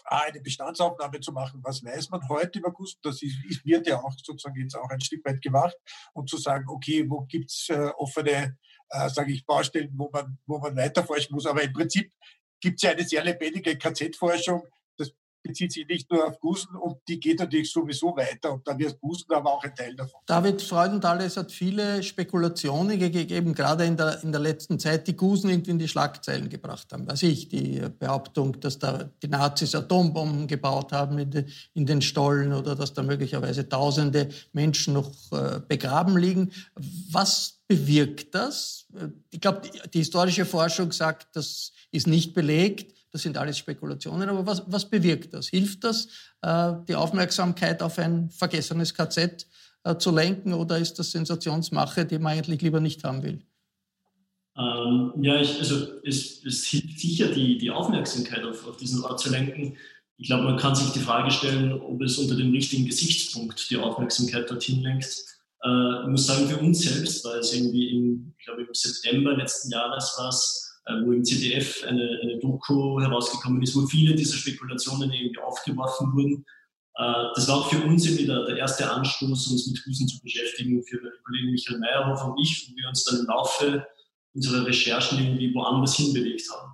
eine 0.05 0.41
Bestandsaufnahme 0.41 1.21
zu 1.21 1.33
machen. 1.33 1.61
Was 1.65 1.83
weiß 1.83 2.11
man 2.11 2.27
heute 2.29 2.59
über 2.59 2.73
Gusten? 2.73 3.01
Das 3.03 3.21
wird 3.21 3.87
ja 3.87 3.99
auch 3.99 4.13
sozusagen 4.17 4.61
jetzt 4.61 4.77
auch 4.77 4.89
ein 4.91 5.01
Stück 5.01 5.25
weit 5.25 5.41
gemacht 5.43 5.77
und 6.13 6.29
zu 6.29 6.37
sagen, 6.37 6.67
okay, 6.69 7.05
wo 7.09 7.23
gibt's 7.23 7.69
äh, 7.69 7.91
offene 7.97 8.57
äh, 8.91 9.09
sage 9.09 9.33
ich, 9.33 9.45
Baustellen, 9.45 9.91
wo 9.95 10.11
man, 10.13 10.39
wo 10.47 10.59
man 10.59 10.77
weiterforschen 10.77 11.35
muss. 11.35 11.47
Aber 11.47 11.63
im 11.63 11.73
Prinzip 11.73 12.13
gibt 12.61 12.77
es 12.77 12.83
ja 12.83 12.91
eine 12.91 13.05
sehr 13.05 13.25
lebendige 13.25 13.77
KZ-Forschung. 13.77 14.63
Das 14.97 15.13
bezieht 15.43 15.73
sich 15.73 15.87
nicht 15.87 16.11
nur 16.11 16.27
auf 16.27 16.41
Gusen 16.41 16.75
und 16.77 16.99
die 17.07 17.21
geht 17.21 17.39
natürlich 17.39 17.71
sowieso 17.71 18.17
weiter 18.17 18.53
und 18.53 18.67
da 18.67 18.77
wird 18.77 19.01
Gusen 19.01 19.33
aber 19.33 19.55
auch 19.55 19.63
ein 19.63 19.75
Teil 19.75 19.95
davon. 19.95 20.21
David 20.27 20.61
Freudenthal, 20.61 21.21
es 21.21 21.37
hat 21.37 21.53
viele 21.53 22.03
Spekulationen 22.03 22.99
gegeben, 22.99 23.55
gerade 23.55 23.85
in 23.85 23.97
der, 23.97 24.23
in 24.23 24.33
der 24.33 24.41
letzten 24.41 24.79
Zeit, 24.79 25.07
die 25.07 25.17
Gusen 25.17 25.49
irgendwie 25.51 25.71
in 25.71 25.79
die 25.79 25.89
Schlagzeilen 25.89 26.49
gebracht 26.49 26.93
haben. 26.93 27.09
Weiß 27.09 27.23
ich, 27.23 27.49
die 27.49 27.81
Behauptung, 27.99 28.59
dass 28.61 28.79
da 28.79 29.11
die 29.23 29.29
Nazis 29.29 29.75
Atombomben 29.75 30.49
gebaut 30.49 30.93
haben 30.93 31.19
in, 31.19 31.31
de, 31.31 31.47
in 31.75 31.87
den 31.87 32.03
Stollen 32.03 32.53
oder 32.53 32.75
dass 32.75 32.93
da 32.93 33.03
möglicherweise 33.03 33.69
tausende 33.69 34.31
Menschen 34.53 34.95
noch 34.95 35.13
äh, 35.33 35.61
begraben 35.61 36.19
liegen. 36.19 36.53
Was 37.11 37.58
bewirkt 37.69 38.35
das? 38.35 38.87
Ich 39.31 39.41
glaube, 39.41 39.63
die, 39.93 39.99
historische 39.99 40.47
Forschung 40.47 40.91
sagt, 40.91 41.37
das 41.37 41.73
ist 41.93 42.07
nicht 42.07 42.35
belegt. 42.35 42.95
Das 43.11 43.23
sind 43.23 43.39
alles 43.39 43.59
Spekulationen. 43.59 44.29
Aber 44.29 44.45
was, 44.47 44.63
was 44.67 44.89
bewirkt 44.89 45.33
das? 45.33 45.49
Hilft 45.49 45.85
das, 45.85 46.09
äh, 46.43 46.73
die 46.89 46.95
Aufmerksamkeit 46.95 47.83
auf 47.83 47.99
ein 47.99 48.31
vergessenes 48.31 48.93
KZ 48.95 49.47
äh, 49.85 49.97
zu 49.97 50.11
lenken 50.11 50.53
oder 50.53 50.79
ist 50.79 50.99
das 50.99 51.13
Sensationsmache, 51.13 52.05
die 52.05 52.19
man 52.19 52.33
eigentlich 52.33 52.61
lieber 52.63 52.81
nicht 52.81 53.05
haben 53.05 53.23
will? 53.23 53.43
Ähm, 54.57 55.13
ja, 55.23 55.41
ich, 55.41 55.59
also 55.59 56.01
es, 56.05 56.45
es, 56.45 56.65
hilft 56.65 56.99
sicher, 56.99 57.29
die, 57.29 57.59
die 57.59 57.71
Aufmerksamkeit 57.71 58.45
auf, 58.45 58.67
auf 58.67 58.77
diesen 58.77 59.05
Ort 59.05 59.21
zu 59.21 59.31
lenken. 59.31 59.77
Ich 60.17 60.27
glaube, 60.27 60.45
man 60.45 60.57
kann 60.57 60.75
sich 60.75 60.91
die 60.91 60.99
Frage 60.99 61.31
stellen, 61.31 61.73
ob 61.73 62.03
es 62.03 62.19
unter 62.19 62.35
dem 62.35 62.51
richtigen 62.51 62.87
Gesichtspunkt 62.87 63.71
die 63.71 63.77
Aufmerksamkeit 63.77 64.51
dorthin 64.51 64.83
lenkt. 64.83 65.38
Äh, 65.65 66.03
ich 66.03 66.09
muss 66.09 66.27
sagen, 66.27 66.49
für 66.49 66.59
uns 66.59 66.81
selbst 66.81 67.25
war 67.25 67.37
es 67.37 67.55
irgendwie 67.55 67.91
im, 67.91 68.35
ich 68.39 68.45
glaube, 68.45 68.63
im 68.63 68.69
September 68.73 69.37
letzten 69.37 69.71
Jahres 69.71 70.15
war 70.19 70.29
es 70.29 70.69
äh, 70.89 71.05
wo 71.05 71.13
im 71.13 71.23
ZDF 71.23 71.85
eine, 71.85 72.19
eine 72.23 72.39
Doku 72.39 72.99
herausgekommen 73.01 73.63
ist, 73.63 73.77
wo 73.77 73.87
viele 73.87 74.15
dieser 74.15 74.37
Spekulationen 74.37 75.13
irgendwie 75.13 75.39
aufgeworfen 75.39 76.13
wurden. 76.15 76.47
Äh, 76.95 77.25
das 77.35 77.47
war 77.47 77.59
auch 77.59 77.71
für 77.71 77.85
uns 77.85 78.07
irgendwie 78.07 78.27
der, 78.27 78.47
der 78.47 78.57
erste 78.57 78.91
Anstoß, 78.91 79.49
uns 79.51 79.67
mit 79.67 79.85
Husen 79.87 80.09
zu 80.09 80.19
beschäftigen, 80.23 80.83
für 80.83 80.97
meine 80.97 81.15
Kollegen 81.25 81.51
Michael 81.51 81.79
Meyerhofer 81.79 82.33
und 82.33 82.41
ich, 82.41 82.71
wo 82.71 82.77
wir 82.77 82.89
uns 82.89 83.05
dann 83.05 83.21
im 83.21 83.27
Laufe 83.27 83.87
unserer 84.35 84.65
Recherchen 84.67 85.19
irgendwie 85.19 85.55
woanders 85.55 85.97
hinbewegt 85.97 86.49
haben. 86.51 86.73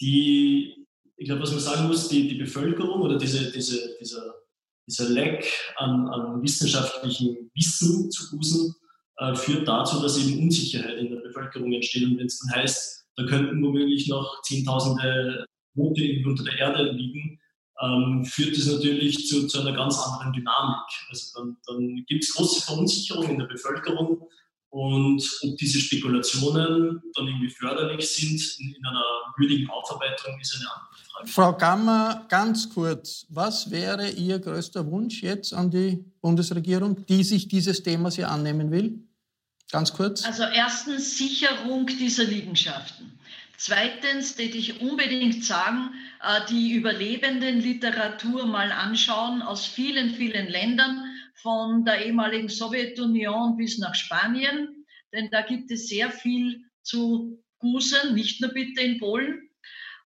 Die, 0.00 0.86
ich 1.16 1.26
glaube, 1.26 1.42
was 1.42 1.50
man 1.50 1.60
sagen 1.60 1.86
muss, 1.86 2.08
die, 2.08 2.28
die 2.28 2.36
Bevölkerung 2.36 3.02
oder 3.02 3.18
diese, 3.18 3.52
diese, 3.52 3.96
dieser, 4.00 4.34
dieser 4.86 5.08
Lack 5.08 5.44
an, 5.76 6.08
an 6.08 6.42
wissenschaftlichem 6.42 7.50
Wissen 7.54 8.10
zu 8.10 8.30
Husen 8.32 8.74
äh, 9.18 9.34
führt 9.34 9.68
dazu, 9.68 10.00
dass 10.00 10.18
eben 10.18 10.42
Unsicherheit 10.42 10.98
in 10.98 11.10
der 11.10 11.20
Bevölkerung 11.20 11.72
entsteht. 11.72 12.04
Und 12.04 12.18
wenn 12.18 12.26
es 12.26 12.38
dann 12.40 12.56
heißt, 12.56 13.06
da 13.16 13.24
könnten 13.26 13.62
womöglich 13.62 14.08
noch 14.08 14.42
Zehntausende 14.42 15.46
Boote 15.74 16.22
unter 16.24 16.44
der 16.44 16.58
Erde 16.58 16.90
liegen, 16.92 17.40
ähm, 17.80 18.24
führt 18.24 18.56
das 18.56 18.66
natürlich 18.66 19.26
zu, 19.26 19.46
zu, 19.46 19.60
einer 19.60 19.72
ganz 19.72 19.98
anderen 19.98 20.32
Dynamik. 20.32 20.86
Also 21.08 21.38
dann, 21.38 21.56
dann 21.66 22.04
gibt 22.06 22.24
es 22.24 22.34
große 22.34 22.64
Verunsicherung 22.64 23.30
in 23.30 23.38
der 23.38 23.46
Bevölkerung 23.46 24.28
und 24.74 25.22
ob 25.42 25.56
diese 25.56 25.78
Spekulationen 25.78 27.00
dann 27.14 27.26
irgendwie 27.28 27.48
förderlich 27.48 28.10
sind 28.10 28.40
in, 28.58 28.74
in 28.74 28.84
einer 28.84 29.04
würdigen 29.36 29.70
Aufarbeitung, 29.70 30.36
ist 30.40 30.56
eine 30.56 30.68
andere 30.68 30.94
Frage. 31.12 31.28
Frau 31.28 31.56
Gammer, 31.56 32.26
ganz 32.28 32.68
kurz, 32.74 33.24
was 33.28 33.70
wäre 33.70 34.10
Ihr 34.10 34.40
größter 34.40 34.84
Wunsch 34.90 35.22
jetzt 35.22 35.54
an 35.54 35.70
die 35.70 36.04
Bundesregierung, 36.20 37.06
die 37.06 37.22
sich 37.22 37.46
dieses 37.46 37.84
Themas 37.84 38.16
hier 38.16 38.28
annehmen 38.28 38.72
will? 38.72 38.98
Ganz 39.70 39.92
kurz. 39.92 40.24
Also 40.24 40.42
erstens 40.42 41.18
Sicherung 41.18 41.86
dieser 41.86 42.24
Liegenschaften. 42.24 43.16
Zweitens 43.56 44.36
würde 44.36 44.58
ich 44.58 44.80
unbedingt 44.80 45.44
sagen, 45.44 45.90
äh, 46.20 46.40
die 46.50 46.72
überlebenden 46.72 47.60
Literatur 47.60 48.46
mal 48.46 48.72
anschauen 48.72 49.40
aus 49.40 49.64
vielen, 49.66 50.16
vielen 50.16 50.48
Ländern, 50.48 51.03
von 51.34 51.84
der 51.84 52.04
ehemaligen 52.04 52.48
Sowjetunion 52.48 53.56
bis 53.56 53.78
nach 53.78 53.94
Spanien, 53.94 54.86
denn 55.12 55.30
da 55.30 55.42
gibt 55.42 55.70
es 55.70 55.88
sehr 55.88 56.10
viel 56.10 56.64
zu 56.82 57.42
Gusen, 57.58 58.14
nicht 58.14 58.40
nur 58.40 58.50
bitte 58.50 58.80
in 58.82 58.98
Polen. 58.98 59.48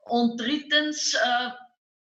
Und 0.05 0.41
drittens, 0.41 1.15
äh, 1.15 1.51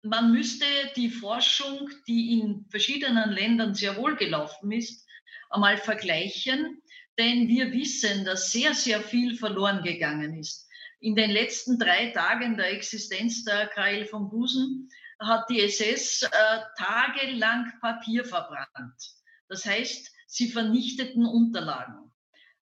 man 0.03 0.33
müsste 0.33 0.67
die 0.97 1.11
Forschung, 1.11 1.91
die 2.07 2.41
in 2.41 2.67
verschiedenen 2.71 3.33
Ländern 3.33 3.75
sehr 3.75 3.97
wohl 3.97 4.17
gelaufen 4.17 4.71
ist, 4.73 5.05
einmal 5.51 5.77
vergleichen 5.79 6.83
denn 7.19 7.49
wir 7.49 7.73
wissen, 7.73 8.25
dass 8.25 8.53
sehr, 8.53 8.75
sehr 8.75 9.01
viel 9.01 9.37
verloren 9.37 9.83
gegangen 9.83 10.39
ist. 10.39 10.69
In 11.01 11.15
den 11.15 11.31
letzten 11.31 11.79
drei 11.79 12.11
Tagen 12.11 12.57
der 12.57 12.73
Existenz 12.73 13.45
der 13.45 13.69
KL 13.69 14.05
von 14.07 14.29
Busen 14.29 14.89
hat 15.19 15.49
die 15.49 15.63
SS 15.63 16.23
äh, 16.23 16.29
tagelang 16.77 17.73
Papier 17.81 18.25
verbrannt. 18.25 19.16
Das 19.49 19.65
heißt, 19.65 20.11
sie 20.27 20.49
vernichteten 20.49 21.25
Unterlagen. 21.27 22.13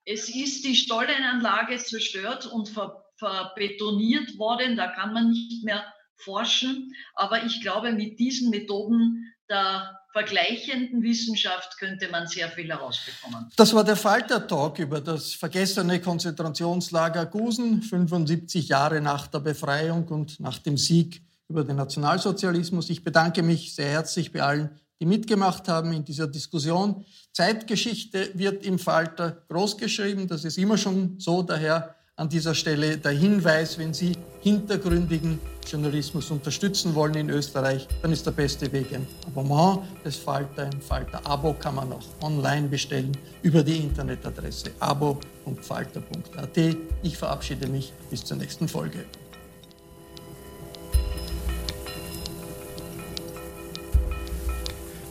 Es 0.04 0.28
ist 0.28 0.64
die 0.64 0.76
Stollenanlage 0.76 1.78
zerstört 1.78 2.46
und 2.46 2.68
ver, 2.68 3.04
verbetoniert 3.16 4.38
worden. 4.38 4.76
Da 4.76 4.88
kann 4.88 5.14
man 5.14 5.30
nicht 5.30 5.64
mehr 5.64 5.84
forschen. 6.16 6.94
Aber 7.14 7.44
ich 7.44 7.62
glaube, 7.62 7.92
mit 7.92 8.18
diesen 8.18 8.50
Methoden 8.50 9.32
der 9.48 9.98
vergleichenden 10.12 11.02
Wissenschaft 11.02 11.76
könnte 11.78 12.08
man 12.08 12.26
sehr 12.26 12.48
viel 12.48 12.68
herausbekommen. 12.68 13.50
Das 13.56 13.74
war 13.74 13.82
der 13.82 13.96
Falter-Talk 13.96 14.78
über 14.78 15.00
das 15.00 15.34
vergessene 15.34 16.00
Konzentrationslager 16.00 17.26
Gusen, 17.26 17.82
75 17.82 18.68
Jahre 18.68 19.00
nach 19.00 19.26
der 19.26 19.40
Befreiung 19.40 20.06
und 20.08 20.38
nach 20.38 20.58
dem 20.58 20.76
Sieg 20.76 21.22
über 21.48 21.64
den 21.64 21.76
Nationalsozialismus. 21.76 22.90
Ich 22.90 23.02
bedanke 23.02 23.42
mich 23.42 23.74
sehr 23.74 23.88
herzlich 23.88 24.32
bei 24.32 24.42
allen, 24.42 24.80
die 25.00 25.07
mitgemacht 25.07 25.68
haben 25.68 25.92
in 25.92 26.04
dieser 26.04 26.26
Diskussion. 26.26 27.04
Zeitgeschichte 27.33 28.30
wird 28.35 28.64
im 28.64 28.78
Falter 28.78 29.42
großgeschrieben, 29.48 30.28
das 30.28 30.44
ist 30.44 30.59
immer 30.59 30.78
schon 30.78 31.16
so, 31.18 31.42
daher 31.42 31.94
an 32.16 32.28
dieser 32.28 32.54
Stelle 32.54 32.96
der 32.96 33.12
Hinweis, 33.12 33.76
wenn 33.76 33.92
Sie 33.92 34.16
hintergründigen 34.40 35.40
Journalismus 35.66 36.30
unterstützen 36.30 36.94
wollen 36.94 37.14
in 37.14 37.30
Österreich, 37.30 37.88
dann 38.02 38.12
ist 38.12 38.24
der 38.26 38.30
beste 38.30 38.70
Weg 38.72 38.94
ein 38.94 39.07
Abonnement 39.26 39.80
des 40.04 40.16
Falter. 40.16 40.64
Ein 40.66 40.80
Falter-Abo 40.80 41.54
kann 41.54 41.74
man 41.74 41.92
auch 41.92 42.04
online 42.22 42.68
bestellen 42.68 43.16
über 43.42 43.62
die 43.62 43.78
Internetadresse 43.78 44.70
abo.falter.at. 44.78 46.59
Ich 47.02 47.16
verabschiede 47.16 47.66
mich 47.66 47.92
bis 48.11 48.24
zur 48.24 48.37
nächsten 48.37 48.68
Folge. 48.68 49.07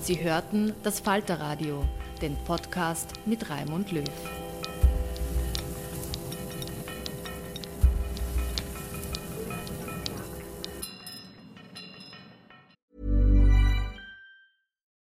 Sie 0.03 0.21
hörten 0.21 0.73
das 0.83 0.99
Falterradio, 0.99 1.85
den 2.21 2.35
Podcast 2.43 3.13
mit 3.25 3.49
Raimund 3.49 3.93
Löw. 3.93 4.03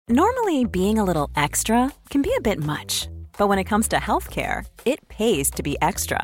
Normally, 0.08 0.66
being 0.66 1.00
a 1.00 1.04
little 1.04 1.32
extra 1.36 1.92
can 2.12 2.22
be 2.22 2.30
a 2.38 2.42
bit 2.42 2.60
much, 2.60 3.10
but 3.40 3.48
when 3.48 3.58
it 3.58 3.64
comes 3.64 3.88
to 3.88 3.96
healthcare, 3.96 4.68
it 4.86 5.00
pays 5.08 5.50
to 5.50 5.64
be 5.64 5.78
extra. 5.82 6.24